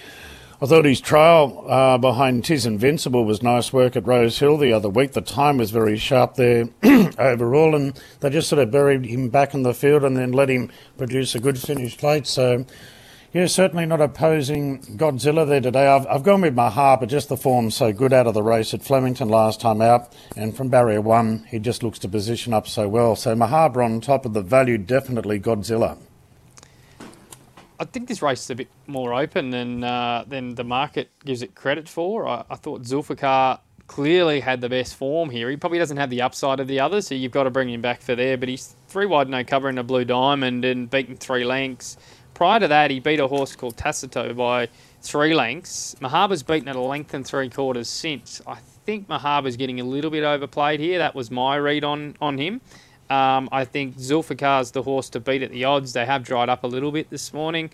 [0.62, 4.72] I thought his trial uh, behind Tis Invincible was nice work at Rose Hill the
[4.72, 5.10] other week.
[5.10, 6.68] The time was very sharp there
[7.18, 10.48] overall, and they just sort of buried him back in the field and then let
[10.48, 12.28] him produce a good finished plate.
[12.28, 12.64] So,
[13.32, 15.88] yeah, certainly not opposing Godzilla there today.
[15.88, 18.72] I've, I've gone with Mahaba, but just the form's so good out of the race
[18.72, 20.14] at Flemington last time out.
[20.36, 23.16] And from barrier one, he just looks to position up so well.
[23.16, 25.98] So Mahaba on top of the value, definitely Godzilla.
[27.82, 31.42] I think this race is a bit more open than uh, than the market gives
[31.42, 32.28] it credit for.
[32.28, 35.50] I, I thought Zulfikar clearly had the best form here.
[35.50, 37.82] He probably doesn't have the upside of the others, so you've got to bring him
[37.82, 38.36] back for there.
[38.36, 41.96] But he's three wide, no cover in a blue diamond and beaten three lengths.
[42.34, 44.68] Prior to that, he beat a horse called Tacito by
[45.00, 45.96] three lengths.
[46.00, 48.40] Mahaba's beaten at a length and three quarters since.
[48.46, 50.98] I think Mahaba's getting a little bit overplayed here.
[50.98, 52.60] That was my read on, on him.
[53.12, 55.92] Um, I think Zulfikar's the horse to beat at the odds.
[55.92, 57.68] They have dried up a little bit this morning.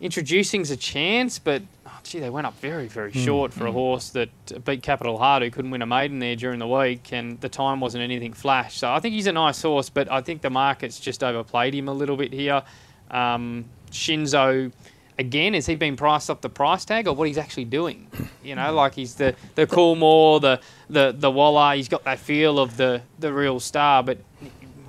[0.00, 4.08] Introducing's a chance, but oh, gee, they went up very, very short for a horse
[4.10, 4.30] that
[4.64, 7.78] beat Capital Heart, who couldn't win a maiden there during the week, and the time
[7.80, 8.78] wasn't anything flash.
[8.78, 11.88] So I think he's a nice horse, but I think the market's just overplayed him
[11.88, 12.62] a little bit here.
[13.10, 14.72] Um, Shinzo,
[15.18, 18.06] again, has he been priced off the price tag or what he's actually doing?
[18.42, 21.76] You know, like he's the the Coolmore, the the the Waller.
[21.76, 24.18] He's got that feel of the the real star, but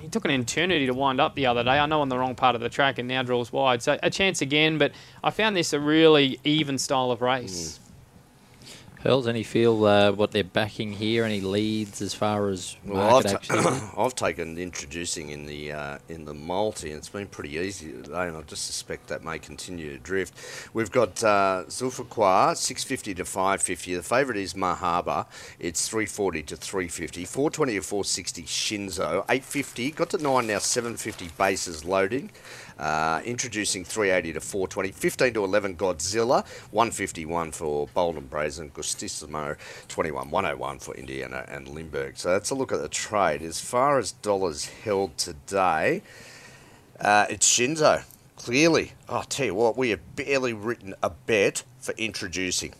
[0.00, 1.72] he took an eternity to wind up the other day.
[1.78, 3.82] I know on the wrong part of the track and now draws wide.
[3.82, 7.78] So a chance again, but I found this a really even style of race.
[7.78, 7.89] Mm.
[9.02, 11.24] Hurls, any feel uh, what they're backing here?
[11.24, 16.26] Any leads as far as Well, I've, ta- I've taken introducing in the uh, in
[16.26, 19.90] the multi, and it's been pretty easy today, and I just suspect that may continue
[19.90, 20.34] to drift.
[20.74, 23.94] We've got uh, Zulfiqar, 650 to 550.
[23.94, 25.24] The favourite is Mahaba.
[25.58, 27.24] It's 340 to 350.
[27.24, 29.24] 420 to 460 Shinzo.
[29.30, 29.92] 850.
[29.92, 32.30] Got to 9 now, 750 bases loading.
[32.80, 39.58] Uh, introducing 380 to 420, 15 to 11 Godzilla, 151 for Bold and Brazen, Gustissimo
[39.88, 42.16] 21, 101 for Indiana and Limburg.
[42.16, 43.42] So that's a look at the trade.
[43.42, 46.00] As far as dollars held today,
[46.98, 48.04] uh, it's Shinzo.
[48.36, 52.72] Clearly, oh, I'll tell you what, we have barely written a bet for introducing.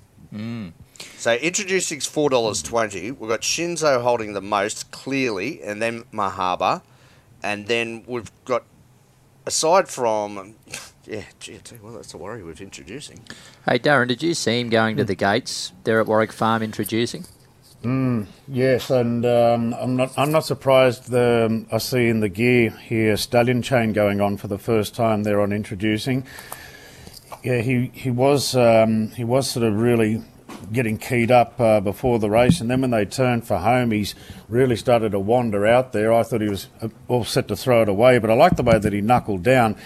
[1.18, 3.10] So introducing's four dollars twenty.
[3.10, 6.80] We've got Shinzo holding the most clearly, and then Mahaba,
[7.42, 8.64] and then we've got
[9.50, 10.54] aside from
[11.04, 13.18] yeah, gee, I tell you what, that's a worry with introducing.
[13.66, 17.26] Hey, Darren, did you see him going to the gates there at Warwick Farm introducing?
[18.46, 20.16] Yes, and um, I'm not.
[20.16, 21.10] I'm not surprised.
[21.10, 24.94] The, um, I see in the gear here stallion chain going on for the first
[24.94, 26.24] time there on introducing.
[27.42, 30.22] Yeah, he he was um, he was sort of really
[30.72, 34.14] getting keyed up uh, before the race, and then when they turned for home, he's
[34.48, 36.12] really started to wander out there.
[36.12, 38.62] I thought he was uh, all set to throw it away, but I like the
[38.62, 39.76] way that he knuckled down.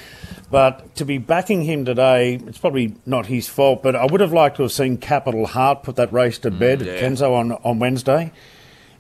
[0.50, 4.32] But to be backing him today, it's probably not his fault, but I would have
[4.32, 7.78] liked to have seen Capital Heart put that race to bed at Kenzo on, on
[7.78, 8.32] Wednesday.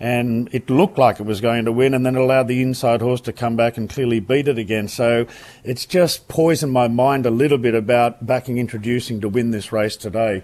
[0.00, 3.00] And it looked like it was going to win, and then it allowed the inside
[3.00, 4.88] horse to come back and clearly beat it again.
[4.88, 5.26] So
[5.62, 9.96] it's just poisoned my mind a little bit about backing introducing to win this race
[9.96, 10.42] today.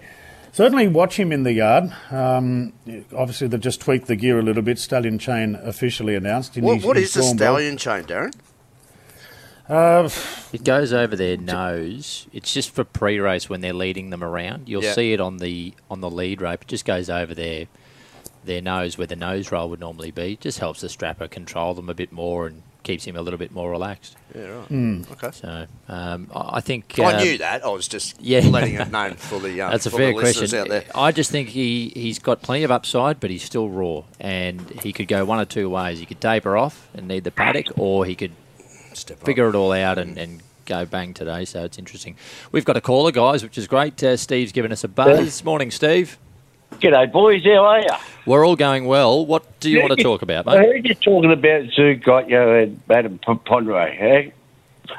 [0.53, 1.91] Certainly watch him in the yard.
[2.11, 2.73] Um,
[3.15, 4.79] obviously, they've just tweaked the gear a little bit.
[4.79, 6.57] Stallion Chain officially announced.
[6.57, 7.35] and What, he's- what he's is the gone well.
[7.37, 8.33] stallion chain, Darren?
[9.69, 10.09] Uh,
[10.51, 12.27] It goes over their nose.
[12.33, 14.67] It's just for pre-race when they're leading them around.
[14.67, 14.91] You'll Yeah.
[14.93, 16.63] see it on the on the lead rope.
[16.63, 17.67] It just goes over their
[18.43, 20.35] their nose where the nose roll would normally be.
[20.41, 23.51] Just helps the strapper control them a bit more and keeps him a little bit
[23.51, 24.17] more relaxed.
[24.35, 24.67] Yeah, right.
[24.67, 25.01] Hmm.
[25.11, 25.29] Okay.
[25.31, 27.63] So um, I I think I um, knew that.
[27.65, 28.39] I was just yeah.
[28.39, 30.59] letting it known for the uh, That's a for fair the listeners question.
[30.59, 30.83] out there.
[30.95, 34.03] I just think he, he's got plenty of upside, but he's still raw.
[34.19, 35.99] And he could go one or two ways.
[35.99, 38.31] He could taper off and need the paddock, or he could
[38.93, 39.25] Step up.
[39.25, 41.45] figure it all out and, and go bang today.
[41.45, 42.15] So it's interesting.
[42.51, 44.01] We've got a caller, guys, which is great.
[44.03, 45.43] Uh, Steve's given us a buzz.
[45.43, 46.17] Morning, Steve.
[46.81, 47.43] G'day, boys.
[47.43, 47.89] How are you?
[48.25, 49.23] We're all going well.
[49.23, 50.65] What do you want to talk about, I mate?
[50.65, 54.01] heard you talking about Zoo got you and Madam P- Ponderay.
[54.01, 54.31] Eh?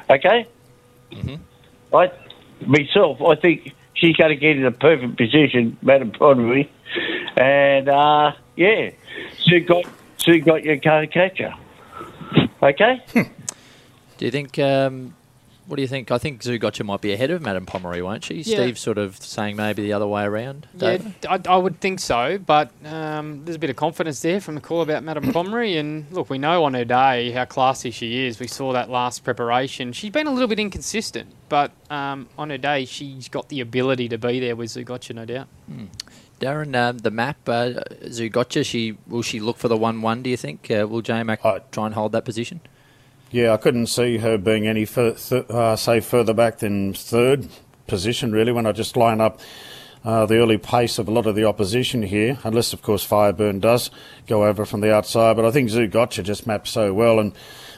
[0.08, 0.46] Okay?
[1.10, 1.96] Mm-hmm.
[1.96, 2.12] I,
[2.64, 6.68] myself, I think she's going to get in a perfect position, Madam Ponderay.
[7.36, 8.90] And, uh, yeah,
[9.40, 9.84] Sue got,
[10.18, 11.54] Sue got you can't catch her.
[12.62, 13.02] Okay?
[13.12, 14.56] Do you think?
[14.60, 15.14] Um,
[15.66, 16.11] what do you think?
[16.11, 18.37] I think Zougotcha might be ahead of Madame Pomeroy, won't she?
[18.37, 18.57] Yeah.
[18.57, 20.66] Steve's sort of saying maybe the other way around.
[20.77, 20.98] Yeah,
[21.29, 24.61] I, I would think so, but um, there's a bit of confidence there from the
[24.61, 25.77] call about Madame Pomeroy.
[25.77, 28.40] And look, we know on her day how classy she is.
[28.40, 29.92] We saw that last preparation.
[29.92, 34.09] She's been a little bit inconsistent, but um, on her day, she's got the ability
[34.09, 35.48] to be there with Zougotcha, no doubt.
[36.40, 37.70] Darren, um, the map, uh,
[38.07, 40.22] Zougotcha, she will she look for the one-one?
[40.25, 40.68] Do you think?
[40.70, 42.61] Uh, will J Mac I- try and hold that position?
[43.32, 47.48] Yeah, I couldn't see her being any fur- th- uh, say further back than third
[47.86, 49.40] position really when I just line up
[50.04, 53.60] uh, the early pace of a lot of the opposition here, unless of course Fireburn
[53.60, 53.90] does
[54.26, 55.36] go over from the outside.
[55.36, 57.32] But I think Zougotcha just maps so well and.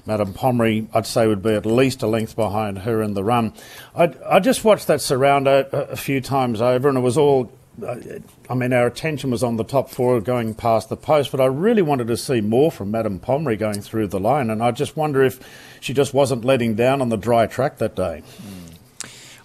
[0.07, 3.55] Madame Pomeroy, I'd say, would be at least a length behind her in the run.
[3.97, 7.51] I, I just watched that surround a, a few times over, and it was all
[7.83, 11.47] I mean, our attention was on the top four going past the post, but I
[11.47, 14.97] really wanted to see more from Madame Pomeroy going through the line, and I just
[14.97, 15.41] wonder if
[15.81, 18.23] she just wasn't letting down on the dry track that day.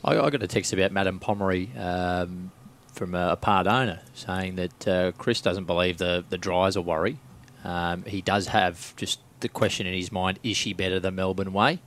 [0.03, 2.51] I, I got a text about Madame Pomeroy um,
[2.93, 6.81] from a, a part owner saying that uh, Chris doesn't believe the the dry's a
[6.81, 7.17] worry.
[7.63, 11.51] Um, he does have just the question in his mind: Is she better than Melbourne
[11.53, 11.79] Way?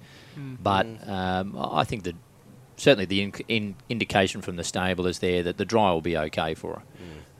[0.62, 2.16] But um, I think that
[2.82, 6.16] certainly the in, in indication from the stable is there that the dry will be
[6.16, 6.82] okay for her.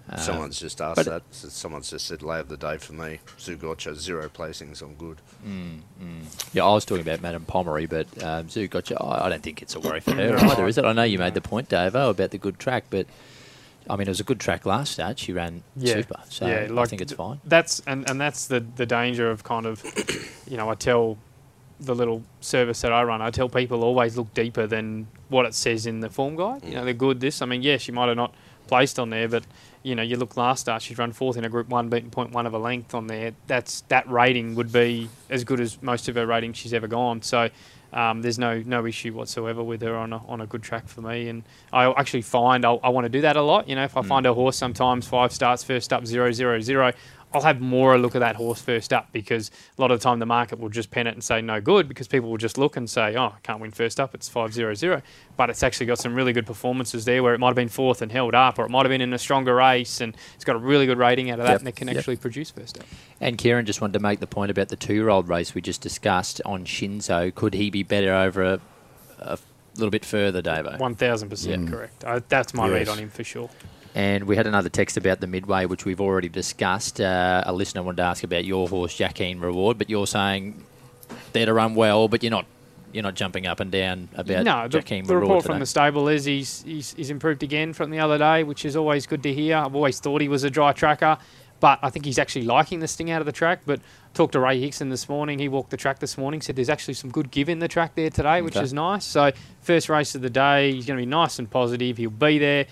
[0.08, 1.22] Uh, Someone's just asked but- that.
[1.30, 3.18] S- Someone's just said lay of the day for me.
[3.38, 4.82] Zougotcha, zero placings.
[4.82, 5.18] I'm good.
[6.52, 8.96] Yeah, I was talking about Madame Pomeroy, but um, Zougotcha.
[9.00, 10.84] I, I don't think it's a worry for her either, is it?
[10.84, 13.06] I know you made the point, Dave, about the good track, but
[13.88, 15.18] I mean, it was a good track last start.
[15.18, 17.40] She ran super, so I think it's fine.
[17.44, 19.82] That's and, and that's the the danger of kind of,
[20.48, 21.16] you know, I tell
[21.84, 25.54] the little service that I run, I tell people always look deeper than what it
[25.54, 26.64] says in the form guide.
[26.64, 27.20] You know, they're good.
[27.20, 28.34] This, I mean, yeah, she might have not
[28.68, 29.44] placed on there, but
[29.82, 32.30] you know, you look last start, she's run fourth in a Group One, beaten point
[32.30, 33.32] one of a length on there.
[33.48, 37.22] That's that rating would be as good as most of her ratings she's ever gone.
[37.22, 37.50] So.
[37.94, 41.02] Um, there's no no issue whatsoever with her on a, on a good track for
[41.02, 41.42] me, and
[41.74, 43.68] I actually find I'll, I want to do that a lot.
[43.68, 46.92] You know, if I find a horse sometimes five starts first up zero zero zero,
[47.34, 50.02] I'll have more a look at that horse first up because a lot of the
[50.02, 52.58] time the market will just pen it and say no good because people will just
[52.58, 55.02] look and say oh I can't win first up it's five zero zero,
[55.36, 58.02] but it's actually got some really good performances there where it might have been fourth
[58.02, 60.56] and held up or it might have been in a stronger race and it's got
[60.56, 61.98] a really good rating out of that Yep, and it can yep.
[61.98, 62.84] actually produce first up.
[63.20, 66.40] And Kieran just wanted to make the point about the two-year-old race we just discussed
[66.44, 67.34] on Shinzo.
[67.34, 68.60] Could he be better over a,
[69.20, 69.38] a
[69.76, 70.78] little bit further, Davo?
[70.78, 71.70] One thousand percent mm.
[71.70, 72.04] correct.
[72.04, 73.50] I, that's my read on him for sure.
[73.94, 77.00] And we had another text about the midway, which we've already discussed.
[77.00, 80.64] Uh, a listener wanted to ask about your horse, Jackeen Reward, but you're saying
[81.32, 82.46] they're to run well, but you're not
[82.92, 85.52] you're not jumping up and down about no, the, Jackeen the report today.
[85.54, 88.76] from the stable is he's, he's he's improved again from the other day, which is
[88.76, 89.56] always good to hear.
[89.56, 91.18] I've always thought he was a dry tracker,
[91.60, 93.60] but I think he's actually liking the sting out of the track.
[93.66, 93.80] But
[94.14, 95.38] talked to Ray Hickson this morning.
[95.38, 96.40] He walked the track this morning.
[96.40, 98.64] Said there's actually some good give in the track there today, which Okay.
[98.64, 99.04] is nice.
[99.04, 101.96] So first race of the day, he's going to be nice and positive.
[101.98, 102.66] He'll be there.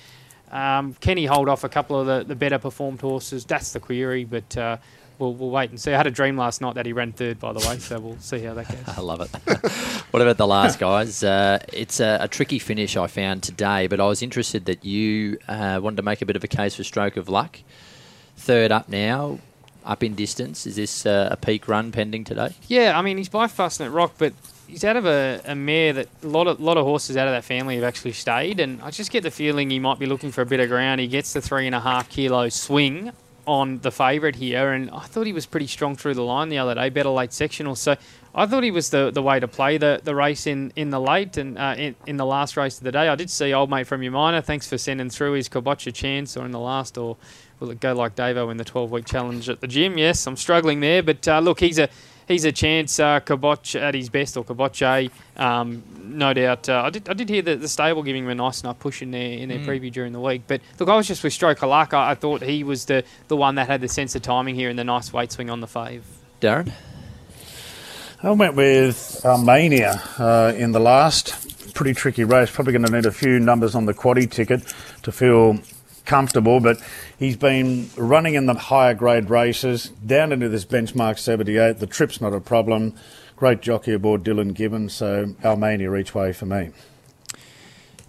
[0.51, 3.45] Um, can he hold off a couple of the, the better performed horses?
[3.45, 4.79] That's the query, but uh,
[5.19, 5.93] we'll, we'll wait and see.
[5.93, 8.19] I had a dream last night that he ran third, by the way, so we'll
[8.19, 8.99] see how that goes.
[8.99, 9.29] I love it.
[10.11, 11.23] what about the last guys?
[11.23, 15.39] Uh, it's a, a, tricky finish I found today, but I was interested that you
[15.47, 17.61] uh, wanted to make a bit of a case for Stroke of Luck.
[18.37, 19.39] Third up now,
[19.85, 20.67] up in distance.
[20.67, 22.55] Is this uh, a peak run pending today?
[22.67, 24.33] Yeah, I mean he's by Fastnet Rock, but
[24.71, 27.35] he's out of a, a mare that a lot of lot of horses out of
[27.35, 30.31] that family have actually stayed, and I just get the feeling he might be looking
[30.31, 31.01] for a bit of ground.
[31.01, 33.13] He gets the three and a half kilo swing
[33.47, 36.59] on the favourite here, and I thought he was pretty strong through the line the
[36.59, 37.75] other day, better late sectional.
[37.75, 37.97] So
[38.35, 41.01] I thought he was the, the way to play the, the race in, in the
[41.01, 43.09] late and uh, in, in the last race of the day.
[43.09, 44.41] I did see old mate from your minor.
[44.41, 47.17] Thanks for sending through his Kabocha chance or in the last, or
[47.59, 49.99] will it go like Davo in the 12 week challenge at the gym?
[49.99, 51.89] Yes, I'm struggling there, but uh, look, he's a
[52.31, 52.99] he's a chance.
[52.99, 56.69] Uh, Kaboch at his best, or Kaboche, um, no doubt.
[56.69, 59.03] Uh, I did I did hear the, the stable giving him a nice enough push
[59.03, 59.67] in their in their mm.
[59.67, 60.43] preview during the week.
[60.47, 61.93] But look, I was just with Stroke Luck.
[61.93, 64.71] I, I thought he was the the one that had the sense of timing here
[64.71, 66.03] and the nice weight swing on the fave.
[66.41, 66.73] Darren.
[68.23, 71.49] I went with Armenia uh, in the last.
[71.75, 72.51] Pretty tricky race.
[72.51, 74.63] Probably going to need a few numbers on the quaddy ticket
[75.03, 75.59] to feel
[76.11, 76.83] comfortable, but
[77.21, 81.79] he's been running in the higher grade races down into this benchmark 78.
[81.79, 82.97] The trip's not a problem.
[83.37, 86.71] Great jockey aboard Dylan Gibbons, so Almania each way for me.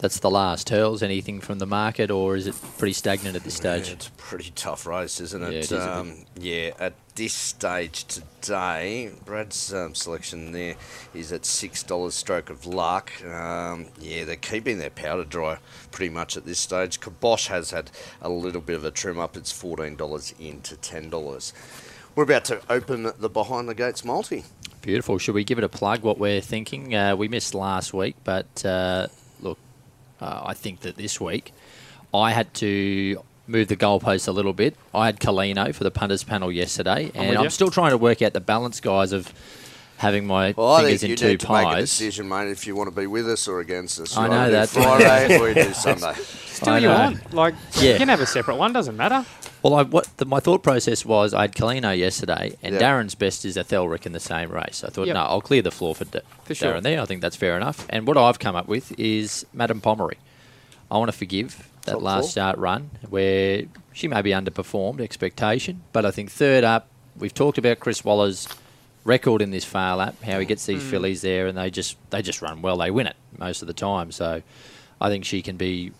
[0.02, 0.70] That's the last.
[0.70, 3.88] Hurls, anything from the market, or is it pretty stagnant at this stage?
[3.88, 5.52] Yeah, it's a pretty tough race, isn't it?
[5.52, 10.76] Yeah, it is um, yeah at this stage today, Brad's um, selection there
[11.14, 13.12] is at $6 stroke of luck.
[13.24, 15.58] Um, yeah, they're keeping their powder dry
[15.92, 17.00] pretty much at this stage.
[17.00, 19.38] Kabosh has had a little bit of a trim up.
[19.38, 21.54] It's $14 into $10.
[22.16, 24.46] We're about to open the Behind the Gates multi.
[24.82, 25.20] Beautiful.
[25.20, 26.96] Should we give it a plug, what we're thinking?
[26.96, 29.08] Uh, we missed last week, but uh,
[30.22, 31.52] uh, I think that this week
[32.14, 34.76] I had to move the goalpost a little bit.
[34.94, 38.22] I had Colino for the punters panel yesterday, and I'm, I'm still trying to work
[38.22, 39.34] out the balance, guys, of
[40.02, 41.66] having my well, fingers in two need to pies.
[41.66, 44.18] Make a decision, mate, if you want to be with us or against us.
[44.18, 44.70] I know that.
[44.70, 46.16] Friday or you do Sunday.
[46.16, 47.92] Still, you want like yeah.
[47.92, 48.74] you can have a separate one.
[48.74, 49.26] Doesn't matter.
[49.62, 52.82] Well, I, what the, my thought process was, I had Colino yesterday, and yep.
[52.82, 54.84] Darren's best is a Thelrick in the same race.
[54.84, 55.14] I thought, yep.
[55.14, 56.74] no, I'll clear the floor for, D- for sure.
[56.74, 57.00] Darren there.
[57.00, 57.86] I think that's fair enough.
[57.90, 60.16] And what I've come up with is Madame Pomeroy.
[60.90, 62.30] I want to forgive that Top last four.
[62.30, 67.80] start run where she maybe underperformed expectation, but I think third up, we've talked about
[67.80, 68.48] Chris Waller's
[69.04, 70.90] record in this Phar Lap, how he gets these mm.
[70.90, 72.78] fillies there, and they just they just run well.
[72.78, 74.12] They win it most of the time.
[74.12, 74.42] So
[75.00, 75.92] I think she can be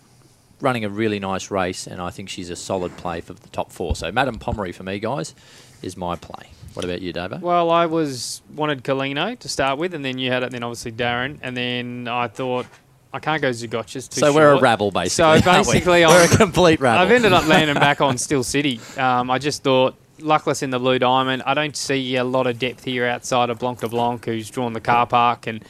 [0.60, 3.72] running a really nice race, and I think she's a solid play for the top
[3.72, 3.96] four.
[3.96, 5.34] So Madame Pomeroy for me, guys,
[5.82, 6.50] is my play.
[6.74, 7.42] What about you, Davo?
[7.42, 10.52] Well, I was wanted Colino to start with, and then you had it.
[10.52, 12.66] Then obviously Darren, and then I thought
[13.14, 14.36] I can't go Zougotchas too So short.
[14.36, 15.42] we're a rabble, basically.
[15.42, 16.04] So basically, we?
[16.04, 17.02] are a complete rabble.
[17.02, 18.80] I've ended up landing back on Steel City.
[18.98, 21.44] Um, I just thought luckless in the blue diamond.
[21.46, 24.74] I don't see a lot of depth here outside of Blanc de Blanc, who's drawn
[24.74, 25.64] the car park, and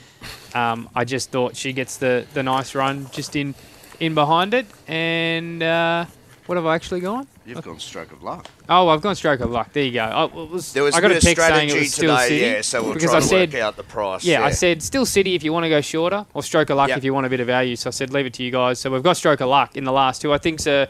[0.53, 3.55] um, I just thought she gets the, the nice run just in
[3.99, 4.65] in behind it.
[4.87, 6.05] And uh,
[6.47, 7.27] what have I actually gone?
[7.45, 8.47] You've gone stroke of luck.
[8.69, 9.73] Oh, I've gone stroke of luck.
[9.73, 10.03] There you go.
[10.03, 12.41] I, was, there was I got a text saying it was Still today, City.
[12.41, 14.23] Yeah, so we'll because I to said, work out the price.
[14.23, 16.77] Yeah, yeah, I said Steel City if you want to go shorter, or stroke of
[16.77, 16.97] luck yep.
[16.97, 17.75] if you want a bit of value.
[17.75, 18.79] So I said leave it to you guys.
[18.79, 20.33] So we've got stroke of luck in the last two.
[20.33, 20.87] I think's a,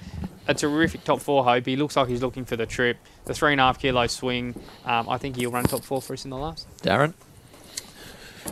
[0.51, 1.65] a terrific top four hope.
[1.65, 2.97] He looks like he's looking for the trip.
[3.25, 4.55] The three and a half kilo swing.
[4.85, 6.67] Um, I think he'll run top four for us in the last.
[6.81, 7.13] Darren?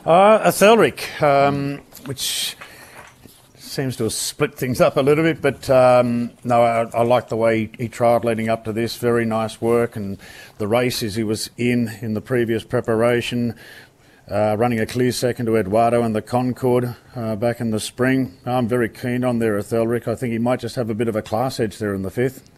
[0.05, 2.55] Uh, a Thelrick, um, which
[3.57, 7.29] seems to have split things up a little bit, but um, no, I, I, like
[7.29, 8.97] the way he, he tried leading up to this.
[8.97, 10.17] Very nice work, and
[10.57, 13.55] the races he was in in the previous preparation,
[14.29, 18.37] uh, running a clear second to Eduardo and the Concorde uh, back in the spring.
[18.45, 20.07] I'm very keen on there, Ethelric.
[20.07, 22.11] I think he might just have a bit of a class edge there in the
[22.11, 22.49] fifth.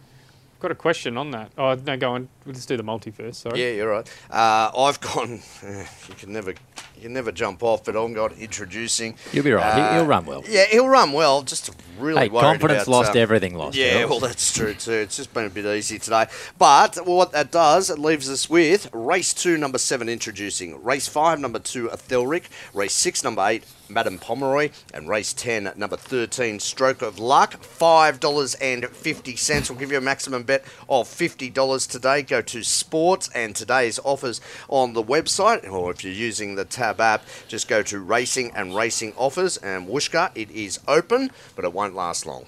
[0.60, 1.52] Got a question on that.
[1.58, 2.30] Oh no, go on.
[2.46, 3.42] We'll just do the multi first.
[3.42, 3.62] Sorry.
[3.62, 4.10] Yeah, you're right.
[4.30, 5.42] Uh, I've gone.
[5.64, 6.54] you can never
[7.02, 9.16] you never jump off, but I'm got introducing.
[9.32, 9.64] You'll be right.
[9.64, 10.44] Uh, he'll run well.
[10.48, 11.42] Yeah, he'll run well.
[11.42, 13.76] Just really hey, confidence about, lost, uh, everything lost.
[13.76, 14.92] Yeah, well, that's true too.
[14.92, 16.28] It's just been a bit easy today.
[16.58, 21.40] But what that does, it leaves us with race two, number seven, introducing race five,
[21.40, 27.02] number two, Athelric, race six, number eight, Madame Pomeroy, and race 10, number 13, Stroke
[27.02, 29.70] of Luck, $5.50.
[29.70, 32.24] We'll give you a maximum bet of $50 today.
[32.32, 37.02] Go to sports and today's offers on the website, or if you're using the tab
[37.02, 39.58] app, just go to racing and racing offers.
[39.58, 42.46] And Whooshka, it is open, but it won't last long.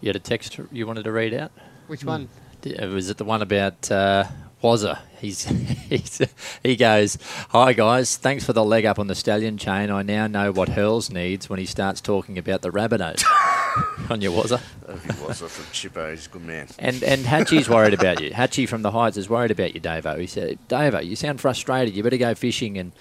[0.00, 1.52] You had a text you wanted to read out?
[1.86, 2.28] Which one?
[2.64, 4.24] Was it the one about uh,
[4.60, 4.98] Wazza.
[5.20, 5.44] He's,
[5.88, 6.20] he's,
[6.64, 7.16] he goes,
[7.50, 9.88] Hi guys, thanks for the leg up on the stallion chain.
[9.88, 13.24] I now know what Hurls needs when he starts talking about the Rabbitohs.
[14.10, 14.60] on your Wazza.
[15.02, 16.10] He was uh, from Chippo.
[16.10, 16.68] He's a good man.
[16.78, 18.30] And and Hatchie's worried about you.
[18.30, 20.18] Hatchie from the Heights is worried about you, Davo.
[20.18, 21.94] He said, Davo, you sound frustrated.
[21.96, 22.92] You better go fishing and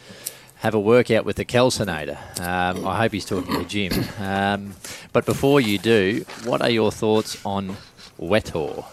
[0.58, 2.18] have a workout with the calcinator.
[2.40, 3.92] Um, I hope he's talking to Jim.
[4.20, 4.74] Um,
[5.14, 7.78] but before you do, what are your thoughts on
[8.20, 8.86] Wetor?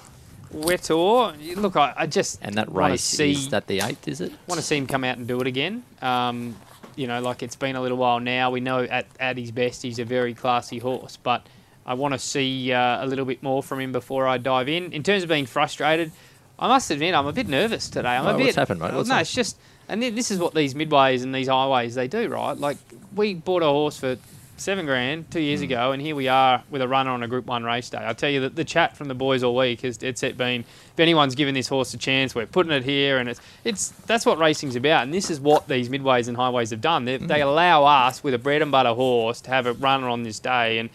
[0.53, 4.33] Wetor, look, I, I just And that race, see, is that the eighth, is it?
[4.47, 5.83] want to see him come out and do it again.
[6.03, 6.57] Um,
[6.95, 8.51] you know, like it's been a little while now.
[8.51, 11.47] We know at, at his best he's a very classy horse, but
[11.85, 14.93] I want to see uh, a little bit more from him before I dive in.
[14.93, 16.12] In terms of being frustrated,
[16.59, 18.11] I must admit I'm a bit nervous today.
[18.11, 18.45] I'm a bit.
[18.45, 18.95] what's happened, mate?
[18.95, 19.20] What's no, up?
[19.22, 19.57] it's just,
[19.89, 22.57] and this is what these midways and these highways they do, right?
[22.57, 22.76] Like
[23.16, 24.16] we bought a horse for
[24.59, 25.45] seven grand two Hmm.
[25.45, 27.99] years ago, and here we are with a runner on a Group One race day.
[28.01, 30.61] I tell you that the chat from the boys all week has it's it been
[30.61, 34.24] if anyone's given this horse a chance, we're putting it here, and it's it's that's
[34.24, 37.07] what racing's about, and this is what these midways and highways have done.
[37.07, 37.26] They, Hmm.
[37.26, 40.39] they allow us with a bread and butter horse to have a runner on this
[40.39, 40.91] day, and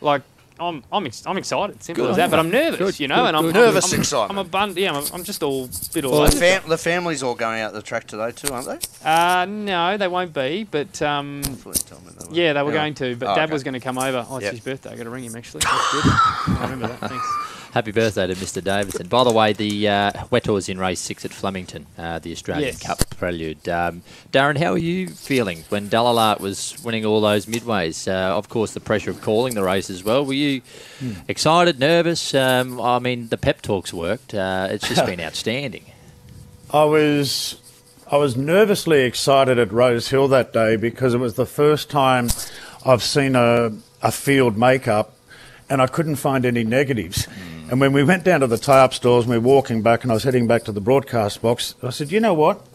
[0.00, 0.22] like.
[0.60, 2.30] I'm, I'm, ex- I'm excited, simple Good as that.
[2.30, 3.54] But I'm nervous, Good, you know, good, and I'm good.
[3.54, 4.30] Nervous I'm, excitement.
[4.38, 6.78] I'm a bun, yeah, I'm, I'm just all bit all Well, the, the fam- the
[6.78, 8.78] family's all going out the track today too, aren't they?
[9.08, 10.64] uh, no, they won't be.
[10.70, 12.74] But um, Please tell me they yeah, they were Anyway.
[12.74, 13.16] going to.
[13.16, 13.52] But Oh, Dad okay.
[13.54, 14.26] was going to come over.
[14.28, 14.52] Oh, it's Yep.
[14.52, 14.90] his birthday.
[14.90, 15.60] I got to ring him actually.
[15.64, 16.02] That's good.
[16.04, 17.08] I remember that.
[17.08, 17.26] Thanks.
[17.72, 18.62] Happy birthday to Mr.
[18.62, 19.06] Davidson.
[19.06, 22.82] By the way, the uh, Wetor's in race six at Flemington, uh, the Australian Yes.
[22.82, 23.68] Cup prelude.
[23.68, 24.02] Um,
[24.32, 28.08] Darren, how are you feeling when Dalalart was winning all those midways?
[28.08, 30.24] Uh, of course, the pressure of calling the race as well.
[30.26, 30.62] Were you
[31.28, 32.34] excited, nervous?
[32.34, 34.34] Um, I mean, the pep talks worked.
[34.34, 35.84] Uh, it's just been outstanding.
[36.72, 37.60] I was
[38.10, 42.30] I was nervously excited at Rose Hill that day because it was the first time
[42.84, 43.70] I've seen a,
[44.02, 45.14] a field makeup
[45.68, 47.28] and I couldn't find any negatives.
[47.70, 50.10] And when we went down to the tie-up stores and we were walking back and
[50.10, 52.66] I was heading back to the broadcast box, I said, you know what?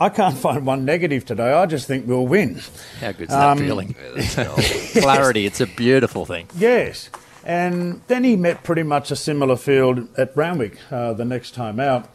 [0.00, 1.52] I can't find one negative today.
[1.52, 2.60] I just think we'll win.
[3.00, 3.94] How good's Um, that feeling?
[5.02, 6.48] Clarity, it's a beautiful thing.
[6.56, 7.10] Yes.
[7.44, 11.78] And then he met pretty much a similar field at Randwick uh, the next time
[11.78, 12.08] out.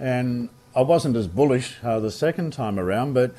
[0.00, 3.34] And I wasn't as bullish uh, the second time around, but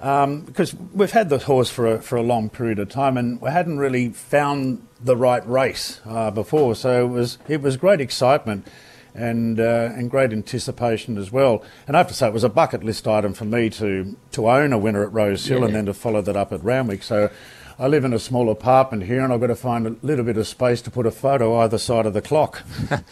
[0.00, 3.40] um, because we've had the horse for a, for a long period of time and
[3.40, 6.74] we hadn't really found the right race uh, before.
[6.74, 8.66] So it was, it was great excitement
[9.14, 11.62] and, uh, and great anticipation as well.
[11.86, 14.48] And I have to say, it was a bucket list item for me to, to
[14.50, 17.02] own a winner at Rose Hill and then to follow that up at Randwick.
[17.02, 17.30] So
[17.78, 20.36] I live in a small apartment here and I've got to find a little bit
[20.36, 22.62] of space to put a photo either side of the clock.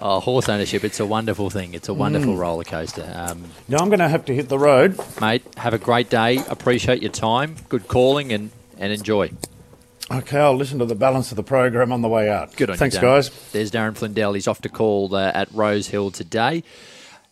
[0.00, 1.72] Oh, horse ownership, it's a wonderful thing.
[1.74, 3.10] It's a wonderful roller coaster.
[3.14, 4.98] Um, Now I'm going to have to hit the road.
[5.20, 6.38] mate, have a great day.
[6.48, 7.56] Appreciate your time.
[7.68, 9.30] Good calling and, and enjoy.
[10.10, 12.54] Okay, I'll listen to the balance of the program on the way out.
[12.56, 13.30] Good on Thanks, you, guys.
[13.52, 14.34] There's Darren Flindell.
[14.34, 16.62] He's off to call uh, at Rose Hill today.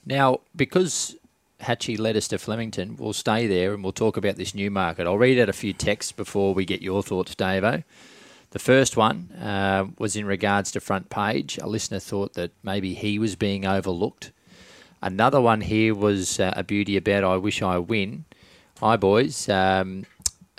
[0.06, 1.16] Now, because
[1.60, 5.06] Hatchie led us to Flemington, we'll stay there and we'll talk about this new market.
[5.06, 7.84] I'll read out a few texts before we get your thoughts, Davo.
[8.50, 11.58] The first one uh, was in regards to front page.
[11.58, 14.32] A listener thought that maybe he was being overlooked.
[15.00, 18.24] Another one here was uh, a beauty about I wish I win.
[18.80, 19.48] Hi, boys.
[19.48, 20.04] Um,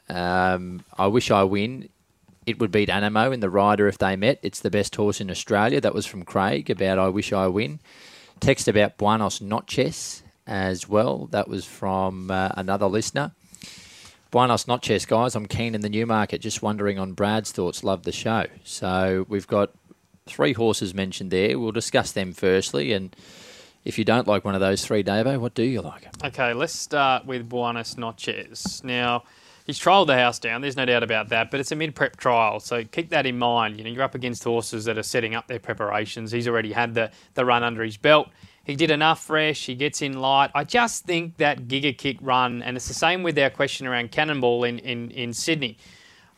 [0.09, 1.89] um, I wish I win.
[2.45, 4.39] It would beat Anamoe in the rider if they met.
[4.41, 5.79] It's the best horse in Australia.
[5.79, 7.79] That was from Craig about I wish I win.
[8.39, 11.27] Text about Buenos Noches as well.
[11.27, 13.31] That was from uh, another listener.
[14.31, 15.35] Buenos Noches, guys.
[15.35, 16.41] I'm keen in the new market.
[16.41, 17.83] Just wondering on Brad's thoughts.
[17.83, 18.45] Love the show.
[18.63, 19.71] So we've got
[20.25, 21.59] three horses mentioned there.
[21.59, 22.93] We'll discuss them firstly.
[22.93, 23.15] And
[23.85, 26.07] if you don't like one of those three, Davo, what do you like?
[26.23, 28.81] Okay, let's start with Buenos Noches.
[28.83, 29.23] Now,
[29.65, 30.61] he's trialled the house down.
[30.61, 33.77] There's no doubt about that, but it's a mid-prep trial, so keep that in mind.
[33.77, 36.31] You know, you're up against horses that are setting up their preparations.
[36.31, 38.29] He's already had the the run under his belt.
[38.63, 39.65] He did enough fresh.
[39.65, 40.49] He gets in light.
[40.55, 44.11] I just think that Giga Kick run, and it's the same with our question around
[44.11, 45.77] Cannonball in, in, in Sydney.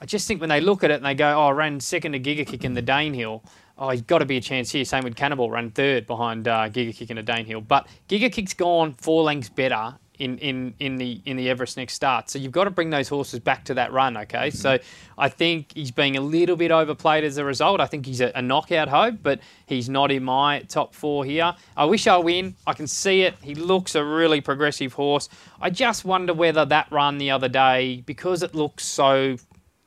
[0.02, 2.14] I just think when they look at it and they go, oh, I ran second
[2.14, 3.44] to Giga Kick in the Danehill.
[3.78, 4.84] Oh, he's got to be a chance here.
[4.86, 7.68] Same with Cannibal, ran third behind uh, Giga Kick in the Danehill.
[7.68, 11.94] But Giga Kick's gone four lengths better in, in, in the in the Everest next
[11.94, 12.30] start.
[12.30, 14.50] So you've got to bring those horses back to that run, okay?
[14.50, 14.58] Mm-hmm.
[14.58, 14.78] So
[15.18, 17.80] I think he's being a little bit overplayed as a result.
[17.82, 21.54] I think he's a, a knockout hope, but he's not in my top four here.
[21.76, 22.56] I wish I win.
[22.68, 23.36] I can see it.
[23.42, 25.30] He looks a really progressive horse.
[25.62, 29.38] I just wonder whether that run the other day, because it looks so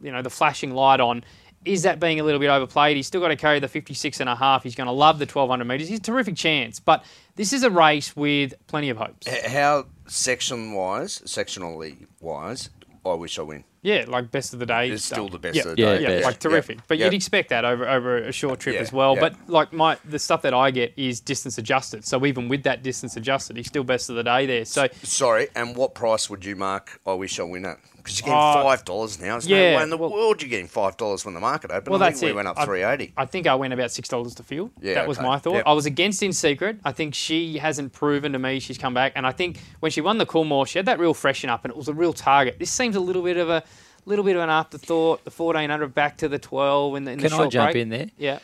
[0.00, 1.24] you know, the flashing light on.
[1.68, 2.96] Is that being a little bit overplayed?
[2.96, 4.62] He's still got to carry the 56 and a half.
[4.62, 5.88] He's going to love the 1200 metres.
[5.88, 7.04] He's a terrific chance, but
[7.36, 9.26] this is a race with plenty of hopes.
[9.46, 12.70] How section wise, sectionally wise,
[13.04, 13.64] I wish I win.
[13.80, 14.90] Yeah, like best of the day.
[14.90, 15.62] It's still the best yeah.
[15.62, 16.02] of the Yeah, day.
[16.02, 16.24] Yeah, best.
[16.24, 16.78] like terrific.
[16.88, 17.04] But Yeah.
[17.06, 19.14] you'd expect that over over a short trip Yeah, as well.
[19.14, 19.20] yeah.
[19.20, 22.04] But like my the stuff that I get is distance adjusted.
[22.04, 24.64] So even with that distance adjusted, he's still best of the day there.
[24.64, 27.00] So Sorry, and what price would you mark?
[27.06, 27.78] I wish I win it
[28.08, 29.32] because you're getting Uh, five dollars now.
[29.32, 31.70] There's yeah, no way in the well- world you're getting five dollars when the market
[31.70, 31.88] opened.
[31.88, 32.36] Well, I that's think we it.
[32.36, 33.12] went up three eighty.
[33.16, 34.70] I think I went about six dollars to field.
[34.80, 35.26] Yeah, that was okay.
[35.26, 35.54] my thought.
[35.54, 35.62] Yep.
[35.66, 36.78] I was against in secret.
[36.84, 40.00] I think she hasn't proven to me she's come back, and I think when she
[40.00, 42.58] won the Coolmore, she had that real freshen up, and it was a real target.
[42.58, 43.62] This seems a little bit of a
[44.06, 45.24] little bit of an afterthought.
[45.24, 47.72] The fourteen hundred back to the twelve in the in Can the I short jump
[47.72, 47.82] break.
[47.82, 48.06] in there?
[48.16, 48.38] Yeah,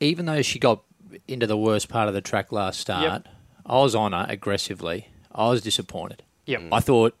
[0.00, 0.82] Even though she got
[1.26, 3.26] into the worst part of the track last start,
[3.66, 5.08] I was on her aggressively.
[5.34, 6.22] I was disappointed.
[6.46, 6.62] Yep.
[6.72, 7.14] I thought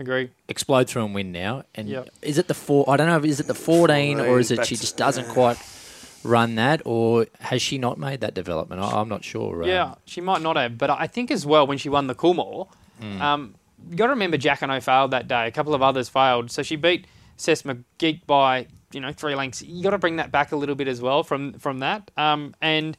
[0.00, 0.30] agree.
[0.48, 1.64] explode through and win now.
[1.74, 2.08] And Yep.
[2.22, 2.88] is it the four?
[2.88, 3.22] I don't know.
[3.28, 5.58] Is it the fourteen or is it back she just doesn't quite
[6.22, 8.80] run that, or has she not made that development?
[8.82, 9.62] I, I'm not sure.
[9.62, 12.14] um, Yeah, she might not have, but I think as well when she won the
[12.14, 12.68] Coolmore,
[13.00, 13.22] Hmm.
[13.22, 13.54] um,
[13.90, 15.46] you got to remember Jack and I failed that day.
[15.46, 17.06] A couple of others failed, so she beat
[17.38, 19.62] Seth McGeek by you know three lengths.
[19.62, 22.10] You got to bring that back a little bit as well from from that.
[22.18, 22.96] Um, and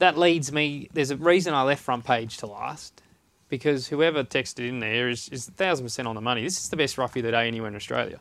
[0.00, 0.88] that leads me.
[0.92, 3.00] There's a reason I left front page to last.
[3.48, 6.42] Because whoever texted in there is is thousand percent on the money.
[6.42, 8.20] This is the best roughie of the day anywhere in Australia.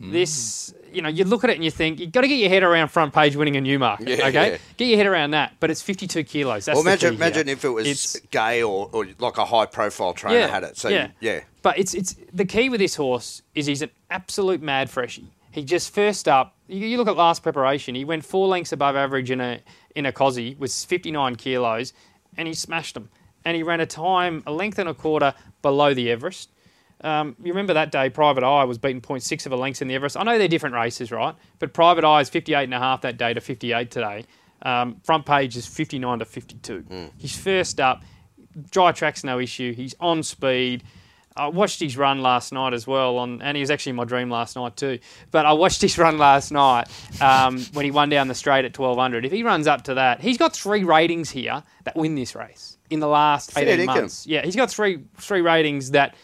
[0.00, 0.10] Hmm.
[0.10, 2.48] This, you know, you look at it and you think you've got to get your
[2.48, 4.08] head around front page winning a new market.
[4.08, 4.58] Yeah, okay, yeah.
[4.76, 5.52] get your head around that.
[5.60, 6.64] But it's 52 kilos.
[6.64, 7.26] That's Well, the imagine, key here.
[7.26, 10.64] imagine if it was It's- gay or, or like a high profile trainer Yeah, had
[10.64, 10.76] it.
[10.76, 11.10] So yeah.
[11.20, 15.28] yeah, But it's it's the key with this horse is he's an absolute mad freshie.
[15.52, 16.56] He just first up.
[16.66, 17.94] You, you look at last preparation.
[17.94, 19.60] He went four lengths above average in a
[19.94, 21.92] in a cosy, with 59 kilos,
[22.36, 23.10] and he smashed them.
[23.44, 26.50] And he ran a time a length and a quarter below the Everest.
[27.02, 29.94] Um, you remember that day, Private Eye was beaten 0.6 of a length in the
[29.94, 30.16] Everest.
[30.16, 31.34] I know they're different races, right?
[31.58, 34.24] But Private Eye is 58 and a half that day to 58 today.
[34.62, 36.84] Um, front page is 59 to 52.
[37.18, 38.02] He's first up.
[38.70, 39.74] Dry track's no issue.
[39.74, 40.84] He's on speed.
[41.36, 44.04] I watched his run last night as well, on, and he was actually in my
[44.04, 45.00] dream last night too.
[45.32, 46.88] But I watched his run last night
[47.20, 49.24] um, when he won down the straight at 1200.
[49.24, 52.78] If he runs up to that, he's got three ratings here that win this race
[52.88, 53.86] in the last Fair 18 dinkum.
[53.86, 54.26] months.
[54.26, 56.14] Yeah, he's got three three ratings that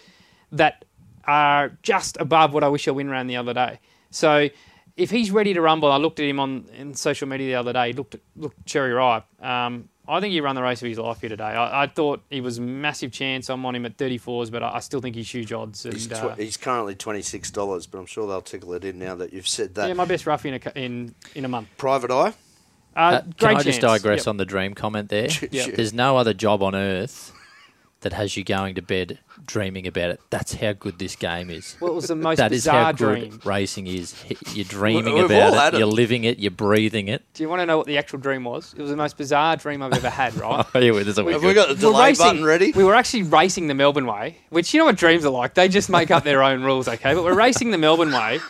[0.53, 0.85] that
[1.25, 3.79] are just above what I wish I win around the other day.
[4.11, 4.49] So
[4.97, 7.73] if he's ready to rumble, I looked at him on in social media the other
[7.73, 7.89] day.
[7.89, 9.25] He looked looked cherry ripe.
[9.43, 11.45] Um, I think he ran the race of his life here today.
[11.45, 13.49] I, I thought he was massive chance.
[13.49, 15.85] I'm on him at 34s, but I, I still think he's huge odds.
[15.85, 18.85] And, he's, tw- uh, he's currently twenty six dollars, but I'm sure they'll tickle it
[18.85, 19.89] in now that you've said that.
[19.89, 21.69] yeah, my best roughie in a, in in a month.
[21.77, 22.35] Private eye.
[22.97, 24.03] Uh, Uh, great can I just chance.
[24.03, 24.27] digress Yep.
[24.29, 25.29] on the dream comment there?
[25.51, 25.75] Yep.
[25.77, 27.33] There's no other job on earth
[28.03, 30.21] that has you going to bed dreaming about it.
[30.31, 31.77] That's how good this game is.
[31.81, 33.41] Well, it was the most That is how bizarre good dream.
[33.45, 34.15] racing is.
[34.55, 35.77] You're dreaming We've about had it.
[35.77, 35.79] it.
[35.81, 36.39] You're living it.
[36.39, 37.23] You're breathing it.
[37.35, 38.73] Do you want to know what the actual dream was?
[38.75, 40.35] It was the most bizarre dream I've ever had.
[40.35, 40.65] Right.
[40.75, 42.73] Oh, yeah, this is Have we got the We're delay button ready?
[42.73, 45.55] We were actually racing the Melbourne Way, which you know what dreams are like.
[45.55, 47.13] They just make up their own rules, okay?
[47.15, 48.41] But we're racing the Melbourne Way.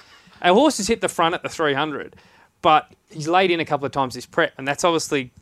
[0.42, 2.14] Our horse has hit the front at the 300,
[2.62, 5.32] but he's laid in a couple of times this prep, and that's obviously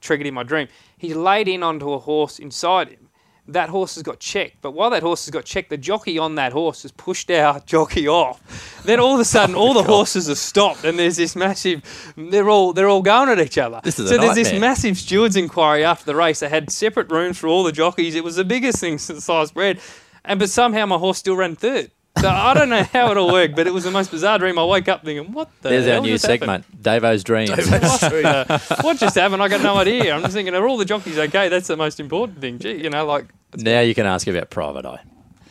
[0.00, 0.68] triggered in my dream.
[0.96, 3.05] He's laid in onto a horse inside him.
[3.48, 6.34] That horse has got checked, but while that horse has got checked, the jockey on
[6.34, 8.82] that horse has pushed our jockey off.
[8.84, 11.82] Then all of a oh sudden, all the horses have stopped, and there's this massive.
[12.16, 13.80] They're all they're all going at each other.
[13.84, 16.40] This is so there's this massive stewards inquiry after the race.
[16.40, 18.14] They had separate rooms for all the jockeys.
[18.14, 19.80] It was the biggest thing since sliced bread,
[20.24, 21.90] and but somehow my horse still ran third.
[22.20, 24.58] So I don't know how it'll work, but it was the most bizarre dream.
[24.58, 27.50] I woke up thinking, "What the?" There's hell our new just segment, Davo's Dreams.
[27.50, 27.66] What,
[28.00, 29.42] the- what just happened?
[29.42, 30.14] I got no idea.
[30.14, 31.48] I'm just thinking, are all the jockeys okay?
[31.48, 32.58] That's the most important thing.
[32.58, 35.00] Gee, you know, like now you can ask about Private Eye.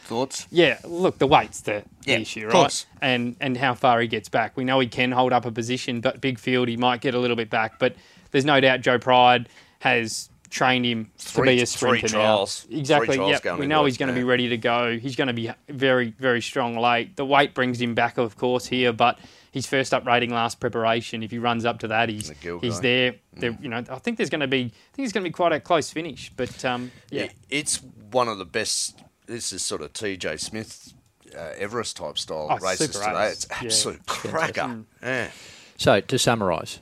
[0.06, 0.48] Thoughts?
[0.52, 2.52] yeah, look, the weight's the, the Yeah, issue, right?
[2.52, 2.86] course.
[3.02, 4.56] And and how far he gets back.
[4.56, 7.20] We know he can hold up a position, but big field he might get a
[7.20, 7.80] little bit back.
[7.80, 7.96] But
[8.32, 9.50] there's no doubt Joe Pride
[9.80, 12.66] has trained him Three- to be a three sprinter trials.
[12.70, 12.78] now.
[12.80, 13.08] Exactly.
[13.08, 13.60] Three trials Yep.
[13.60, 14.98] We know it, he's going to be ready to go.
[14.98, 17.16] He's going to be very very strong late.
[17.18, 19.20] The weight brings him back, of course, here, but.
[19.52, 21.24] His first up rating last preparation.
[21.24, 23.16] If he runs up to that, he's The he's there.
[23.38, 23.64] Mm.
[23.64, 24.64] You know, I think there's going to be.
[24.66, 26.30] I think it's going to be quite a close finish.
[26.36, 27.82] But um, yeah, it's
[28.12, 29.00] one of the best.
[29.28, 30.92] This is sort of TJ Smith,
[31.34, 33.14] uh, Everest type style Oh, races today.
[33.14, 33.32] race.
[33.32, 33.58] It's Yeah.
[33.68, 34.80] absolute cracker.
[35.02, 35.30] Yeah.
[35.78, 36.80] So to summarise,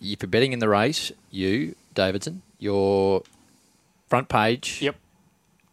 [0.00, 3.22] if you're betting in the race, you Davidson, your
[4.08, 4.96] front page Yep.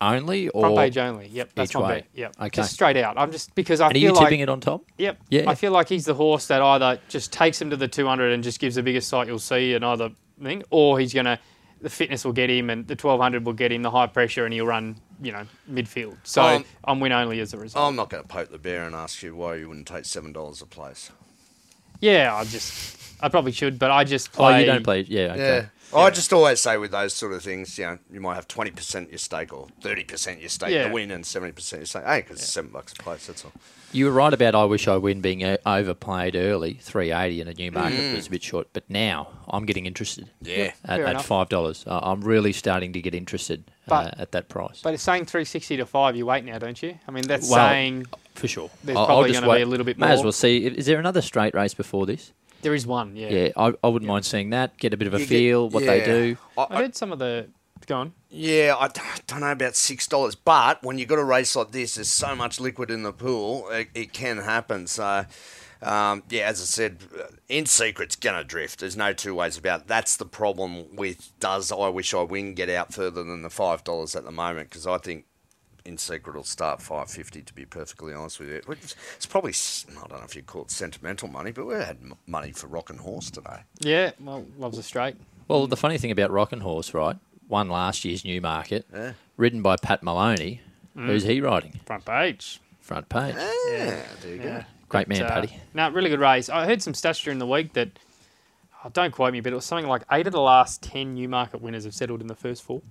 [0.02, 1.28] only, or Front page only.
[1.28, 1.88] Yep, that's each my way?
[2.00, 2.08] bet.
[2.14, 2.50] Yep, Okay.
[2.56, 3.18] just straight out.
[3.18, 4.84] I'm just because I and are feel you like tipping it on top?
[4.98, 5.18] yep.
[5.30, 5.50] Yeah.
[5.50, 8.44] I feel like he's the horse that either just takes him to the 200 and
[8.44, 10.10] just gives the biggest sight you'll see, and either
[10.42, 11.40] thing, or he's gonna
[11.82, 14.54] the fitness will get him, and the 1200 will get him the high pressure, and
[14.54, 16.18] he'll run you know midfield.
[16.24, 17.86] So Um, I'm win only as a result.
[17.88, 20.32] I'm not going to poke the bear and ask you why you wouldn't take seven
[20.34, 21.10] dollars a place.
[22.02, 25.02] yeah, I just I probably should, but I just Oh, you don't play?
[25.02, 25.38] Yeah, okay.
[25.38, 25.66] Yeah.
[25.92, 29.10] I just always say with those sort of things, you know, you might have 20%
[29.10, 30.88] your stake or 30% your stake Yeah.
[30.88, 32.04] to win and 70% your stake.
[32.06, 33.52] Hey, because it's seven bucks a place, that's all.
[33.92, 36.76] You were right about I Wish I Win being uh, overplayed early.
[36.76, 40.30] 380 in a new market was a bit short, but now I'm getting interested.
[40.42, 40.74] Yeah.
[40.86, 44.48] At, Fair at five dollars, uh, I'm really starting to get interested uh, at that
[44.48, 44.82] price.
[44.84, 47.00] But it's saying 360 to 5, you wait now, don't you?
[47.08, 48.06] I mean, that's Well, saying
[48.36, 50.32] for sure, there's I'll- I'll probably just gonna be a little bit May as well
[50.34, 50.68] see.
[50.68, 52.32] Is there another straight race before this?
[52.62, 53.30] There is one, yeah.
[53.30, 54.78] Yeah, I, I wouldn't mind seeing that.
[54.78, 56.06] Get a bit of a You get- feel what they yeah.
[56.06, 56.38] do.
[56.58, 57.48] I, I I, heard some of the.
[57.88, 58.14] Go on.
[58.30, 61.96] yeah, I d- don't know about $6, but when you've got a race like this,
[61.96, 64.86] there's so much liquid in the pool, it, it can happen.
[64.86, 65.26] So,
[65.82, 68.82] um, yeah, as I said, uh, in secret's going to drift.
[68.82, 69.88] There's no two ways about it.
[69.88, 74.16] That's the problem with does I Wish I Win get out further than the $5
[74.16, 75.26] at the moment, because I think
[75.90, 78.62] in secret will start 550 to be perfectly honest with you
[79.18, 82.52] it's probably I don't know if you call it sentimental money but we had money
[82.52, 85.16] for rock and horse today Yeah, well, loves a straight.
[85.48, 87.16] Well, the funny thing about Rock and Horse, right?
[87.48, 89.14] Won last year's Newmarket, Yeah.
[89.36, 90.62] ridden by Pat Moloney.
[90.96, 91.08] Mm.
[91.08, 91.80] Who's he riding?
[91.86, 92.60] Front page.
[92.82, 93.34] Front page.
[93.36, 95.58] yeah there you go Great man, Uh, Paddy.
[95.74, 96.50] No, really good race.
[96.50, 97.90] I heard some stats during the week that,
[98.84, 101.62] oh, don't quote me, but it was something like eight of the last 10 Newmarket
[101.62, 102.82] winners have settled in the first four,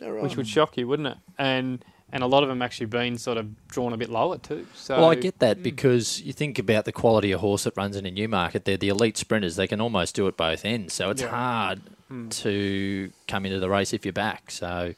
[0.00, 1.16] which would shock you, wouldn't it?
[1.38, 4.66] And and a lot of them actually been sort of drawn a bit lower too.
[4.74, 7.96] So Well, I get that because you think about the quality of horse that runs
[7.96, 8.64] in a Newmarket.
[8.64, 9.56] They're the elite sprinters.
[9.56, 10.94] They can almost do it both ends.
[10.94, 11.28] So it's Yeah.
[11.28, 11.80] hard
[12.30, 14.50] to come into the race if you're back.
[14.50, 14.94] So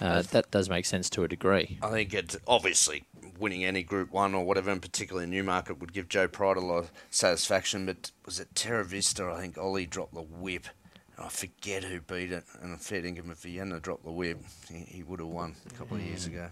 [0.00, 1.78] uh, that does make sense to a degree.
[1.82, 3.04] i think it's obviously
[3.38, 6.76] winning any group one or whatever in particular newmarket would give joe pride a lot
[6.78, 10.66] of satisfaction but was it Terravista i think ollie dropped the whip
[11.20, 14.78] I forget who beat it, and if fair dinkum, if hadn't dropped the whip, he,
[14.78, 16.48] he would have won a couple of years ago.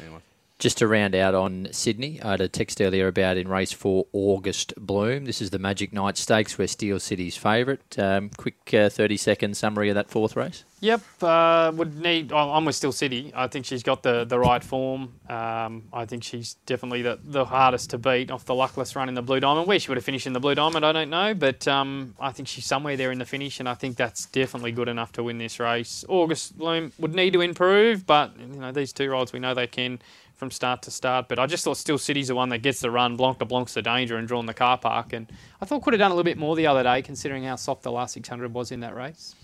[0.00, 0.18] Anyway.
[0.58, 4.06] Just to round out on Sydney, I had a text earlier about in race four,
[4.12, 5.24] August Bloom.
[5.24, 7.98] This is the Magic Night Stakes, where Steel City's favourite.
[7.98, 10.64] Um, quick uh, 30 second summary of that fourth race.
[10.82, 12.32] Yep, uh, would need.
[12.32, 13.30] I'm with Steel City.
[13.36, 15.14] I think she's got the, the right form.
[15.28, 19.14] Um, I think she's definitely the, the hardest to beat off the luckless run in
[19.14, 19.68] the Blue Diamond.
[19.68, 22.32] Where she would have finished in the Blue Diamond, I don't know, but um, I
[22.32, 25.22] think she's somewhere there in the finish, and I think that's definitely good enough to
[25.22, 26.04] win this race.
[26.08, 29.68] August Bloom would need to improve, but you know these two rides we know they
[29.68, 30.00] can
[30.34, 31.28] from start to start.
[31.28, 33.16] But I just thought Steel City's the one that gets the run.
[33.16, 35.30] Blanc de Blanc's the danger and drawn the car park, and
[35.60, 37.84] I thought could have done a little bit more the other day, considering how soft
[37.84, 39.36] the last 600 was in that race.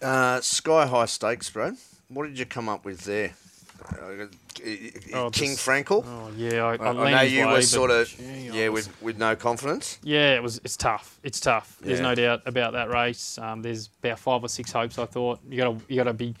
[0.00, 1.72] Uh, Sky High Stakes, bro.
[2.08, 3.32] What did you come up with there?
[3.90, 4.26] Uh,
[5.12, 6.04] Oh, King this- Frankel?
[6.06, 9.02] Oh yeah, I, I, I, I know you were sort of, gee, yeah, was- with,
[9.02, 9.98] with no confidence.
[10.04, 10.60] yeah, it was.
[10.62, 11.18] It's tough.
[11.24, 11.78] It's tough.
[11.80, 12.04] There's Yeah.
[12.04, 13.38] no doubt about that race.
[13.38, 14.98] Um, there's about five or six hopes.
[14.98, 16.36] I thought you got to you got to be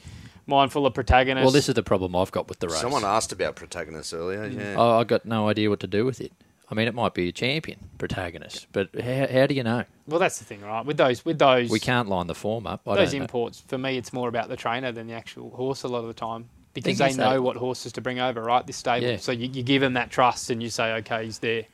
[0.46, 1.44] mindful of protagonists.
[1.44, 2.80] Well, this is the problem I've got with the race.
[2.80, 4.46] Someone asked about protagonists earlier.
[4.46, 4.80] Yeah.
[4.80, 6.32] I, I got no idea what to do with it.
[6.72, 9.84] I mean, it might be a champion protagonist, but how, how do you know?
[10.08, 10.84] well, that's the thing, right?
[10.84, 12.80] With those with those We can't line the form up.
[12.88, 13.24] I those don't know.
[13.24, 13.60] imports.
[13.60, 16.14] For me, it's more about the trainer than the actual horse a lot of the
[16.14, 16.48] time.
[16.72, 18.66] Because they know that- what horses to bring over, right?
[18.66, 19.16] This stable, Yeah.
[19.18, 21.64] so you, you give them that trust, and you say, "Okay, he's there."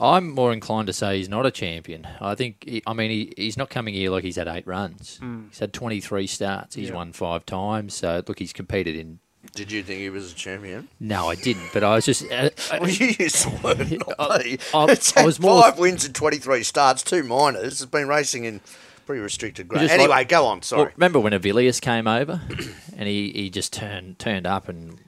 [0.00, 2.08] I'm more inclined to say he's not a champion.
[2.20, 5.20] I think, he, I mean, he, he's not coming here like he's had eight runs.
[5.22, 5.50] Mm.
[5.50, 6.74] He's had 23 starts.
[6.74, 6.88] He's.
[6.88, 6.94] Yeah.
[6.96, 7.94] won five times.
[7.94, 9.20] So, look, he's competed in.
[9.54, 10.88] Did you think he was a champion?
[11.00, 12.24] No, I didn't, but I was just.
[12.30, 14.58] Uh, Well, you used the word, not me.
[14.72, 17.82] I- It's I was more- five wins in 23 starts, two minors.
[17.82, 18.60] It's been racing in
[19.06, 19.90] pretty restricted grade.
[19.90, 20.58] Anyway, like- go on.
[20.58, 20.92] Well, Sorry.
[20.96, 22.40] remember when Avilius came over,
[22.96, 24.98] and he, he just turned turned up, and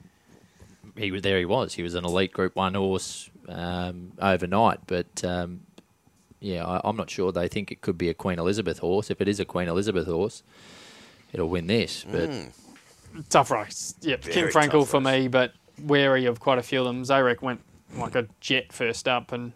[0.97, 1.39] he was there.
[1.39, 1.73] He was.
[1.75, 4.79] He was an elite Group One horse um, overnight.
[4.87, 5.61] But um,
[6.41, 7.31] yeah, I, I'm not sure.
[7.31, 9.09] They think it could be a Queen Elizabeth horse.
[9.09, 10.43] If it is a Queen Elizabeth horse,
[11.31, 12.05] it'll win this.
[12.11, 12.29] But
[13.29, 13.95] Tough race.
[14.01, 15.23] Yep, King Very Frankel for race.
[15.23, 17.03] me, but wary of quite a few of them.
[17.03, 17.61] Zarek went
[17.95, 19.53] like a jet first up and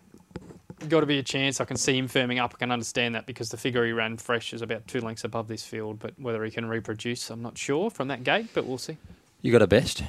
[0.89, 1.59] got to be a chance.
[1.59, 2.53] I can see him firming up.
[2.55, 5.47] I can understand that because the figure he ran fresh is about two lengths above
[5.47, 8.77] this field, but whether he can reproduce, I'm not sure from that gate, but we'll
[8.77, 8.97] see.
[9.41, 10.03] you got a best.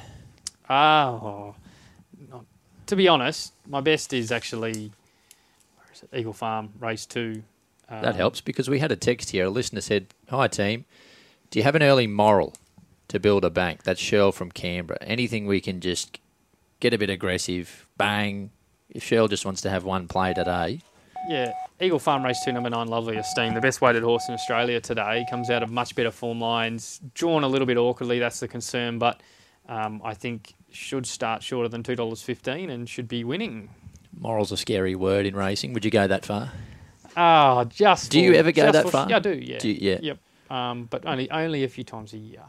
[0.69, 1.55] Ah, oh,
[2.29, 2.45] not,
[2.85, 4.91] to be honest, my best is actually
[5.77, 6.09] where is it?
[6.15, 7.41] Eagle Farm Race Two.
[7.89, 9.45] Um, That helps because we had a text here.
[9.45, 10.85] A listener said, "Hi team,
[11.49, 12.53] do you have an early moral
[13.09, 14.97] to build a bank?" That's Shell from Canberra.
[15.01, 16.19] Anything we can just
[16.79, 18.51] get a bit aggressive, bang.
[18.89, 20.79] If Shell just wants to have one play today,
[21.29, 21.51] Yeah,
[21.81, 25.25] Eagle Farm Race 2, number 9, Lovely Esteem, the best weighted horse in Australia today.
[25.29, 26.99] Comes out of much better form lines.
[27.13, 29.21] Drawn a little bit awkwardly, that's the concern, but
[29.67, 33.69] um, I think should start shorter than $2.15 and should be winning.
[34.17, 35.73] moral's a scary word in racing.
[35.73, 36.51] Would you go that far?
[37.17, 39.09] Ah, just Do you ever go that for- far?
[39.09, 39.57] Yeah, I do, yeah.
[39.59, 39.99] Do you- yeah.
[40.01, 40.17] Yep.
[40.49, 42.41] Um, but only only a few times a year.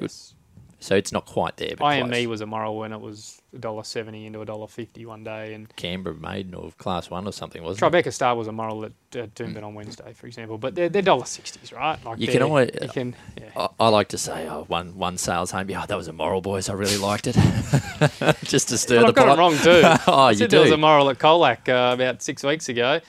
[0.00, 0.34] Yes.
[0.78, 1.74] So it's not quite there.
[1.76, 2.26] But IME close.
[2.26, 6.70] was a moral when it was $1.70 into $1.50 one day, and Canberra Maiden or
[6.72, 8.04] Class One or something, wasn't it?
[8.04, 10.58] Tribeca Star was a moral at uh, Doomben on Wednesday, for example.
[10.58, 11.98] But they're, they're $1.60s, right?
[12.04, 13.48] Like You can always- You can, yeah.
[13.56, 15.70] I, I like to say, oh, one one sales home.
[15.70, 16.68] Yeah, that was a moral, boys.
[16.68, 17.36] I really liked it.
[18.44, 19.38] Just to stir the I've got pot.
[19.38, 19.80] it wrong too.
[20.06, 23.00] oh, I you said there was a moral at Colac uh, about six weeks ago,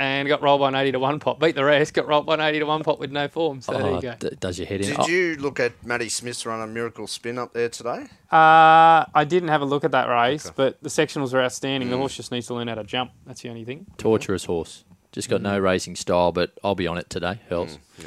[0.00, 1.38] and got rolled by an eighty to one pot.
[1.38, 3.60] Beat the rest, got rolled by an eighty to one pot with no form.
[3.60, 4.14] So there Oh, you go.
[4.18, 4.88] d- does your head in?
[4.88, 8.06] Did Oh, you look at Matty Smith's run a miracle spin up there today?
[8.32, 10.54] Uh, I didn't have a look at that race, Okay.
[10.56, 11.88] but the sectionals were outstanding.
[11.88, 11.92] Mm.
[11.92, 13.12] The horse just needs to learn how to jump.
[13.26, 13.86] That's the only thing.
[13.98, 14.84] torturous horse.
[15.12, 17.40] Just got no racing style, but I'll be on it today.
[17.48, 17.78] Hells.
[17.98, 18.06] yeah.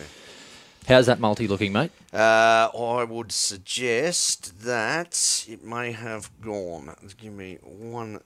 [0.87, 1.91] How's that multi looking, mate?
[2.13, 6.93] Uh, I would suggest that it may have gone.
[7.17, 8.19] Give me one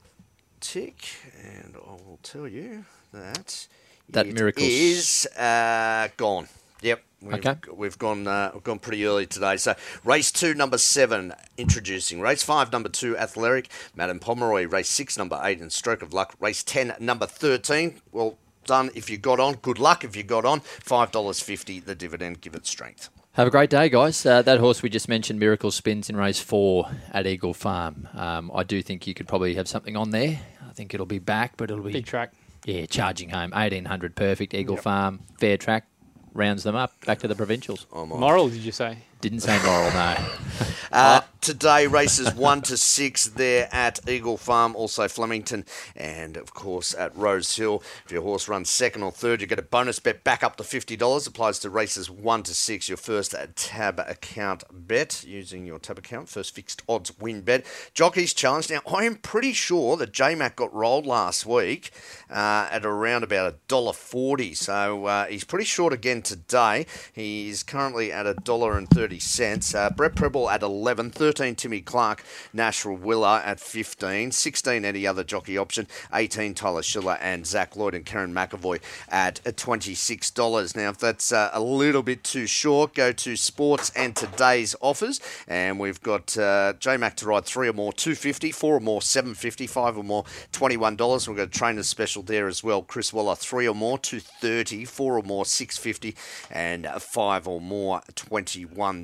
[0.60, 1.08] tick,
[1.44, 3.66] and I will tell you that
[4.10, 6.48] That it miracle's- is uh, gone.
[6.82, 7.02] Yep.
[7.20, 7.56] We've, Okay.
[7.74, 9.56] we've gone uh, we've gone pretty early today.
[9.56, 14.68] So race two, number seven, introducing race five, number two, Athletic, Madame Pomeroy.
[14.68, 16.34] Race six, number eight, and Stroke of Luck.
[16.38, 18.00] Race ten, number thirteen.
[18.12, 19.54] Well done if you got on.
[19.54, 20.60] Good luck if you got on.
[20.60, 21.80] Five dollars fifty.
[21.80, 22.40] The dividend.
[22.40, 23.10] Give it strength.
[23.32, 24.24] Have a great day, guys.
[24.24, 28.06] Uh, that horse we just mentioned, Miracle Spins in race four at Eagle Farm.
[28.14, 30.38] Um, I do think you could probably have something on there.
[30.68, 32.32] I think it'll be back, but it'll be Big track.
[32.64, 33.52] Yeah charging home.
[33.54, 34.54] Eighteen hundred perfect.
[34.54, 35.86] Eagle Farm fair track
[36.34, 37.86] rounds them up back to the provincials.
[37.92, 38.08] I'm.
[38.08, 38.98] Moral, did you say?
[39.20, 40.16] Didn't say moral, no.
[40.90, 46.94] Uh, today, races 1 to 6 there at Eagle Farm, also Flemington, and of course
[46.94, 47.82] at Rose Hill.
[48.06, 50.62] If your horse runs second or third, you get a bonus bet back up to
[50.62, 51.28] $50.
[51.28, 56.30] Applies to races 1 to 6, your first tab account bet using your tab account,
[56.30, 57.66] first fixed odds win bet.
[57.92, 58.70] Jockey's Challenge.
[58.70, 61.90] Now, I am pretty sure that J Mac got rolled last week
[62.30, 66.86] uh, at around about $1.40, so uh, he's pretty short again today.
[67.12, 68.26] He's currently at
[69.16, 69.74] $1.30.
[69.74, 75.24] Uh, Brett Prebble at 11, 13 Timmy Clark, Nash Rawiller at 15, 16 any other
[75.24, 80.76] jockey option, 18 Tyler Schiller and Zac Lloyd and Kerrin McEvoy at $26.
[80.76, 85.20] Now, if that's uh, a little bit too short, go to sports and today's offers,
[85.46, 89.02] and we've got uh, J Mac to ride three or more, 250, four or more,
[89.02, 91.28] 750, five or more, $21.
[91.28, 92.82] We've got a trainer's special there as well.
[92.82, 96.16] Chris Waller, three or more, 230, four or more, 650,
[96.50, 98.00] and uh, five or more,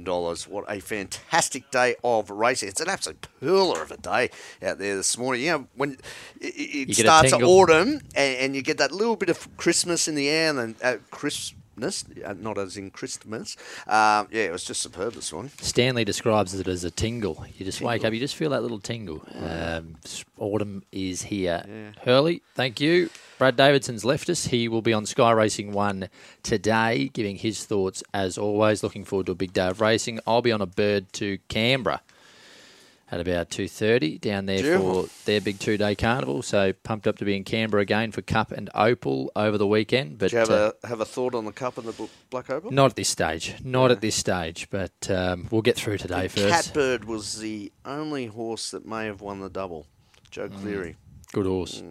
[0.02, 0.48] $21.
[0.48, 2.68] What a fantastic day of racing.
[2.70, 4.30] It's an absolute pearler of a day
[4.62, 5.42] out there this morning.
[5.42, 5.92] You know, when
[6.40, 9.56] it, it You get a starts autumn and, and you get that little bit of
[9.56, 10.96] Christmas in the air and then uh, uh,
[11.76, 13.56] not as in Christmas.
[13.86, 15.50] Um, yeah, it was just superb this one.
[15.60, 17.44] Stanley describes it as a tingle.
[17.56, 19.22] You just wake up, you just feel that little tingle.
[19.34, 19.96] Um,
[20.38, 21.92] autumn is here.
[22.02, 23.10] Hurley, thank you.
[23.38, 24.46] Brad Davidson's left us.
[24.46, 26.08] He will be on Sky Racing 1
[26.42, 28.82] today, giving his thoughts as always.
[28.82, 30.20] Looking forward to a big day of racing.
[30.26, 32.00] I'll be on a bird to Canberra
[33.14, 35.04] at about 2.30 down there Beautiful.
[35.04, 36.42] for their big two-day carnival.
[36.42, 40.18] So pumped up to be in Canberra again for Cup and Opal over the weekend.
[40.18, 42.50] But Do you have, uh, a, have a thought on the cup and the black
[42.50, 42.72] opal?
[42.72, 43.54] not at this stage.
[43.62, 44.68] Not at this stage.
[44.70, 46.48] But um, we'll get through today first.
[46.48, 49.86] Catbird was the only horse that may have won the double.
[50.30, 50.60] Joe Mm.
[50.62, 50.96] Cleary.
[51.32, 51.84] Good horse.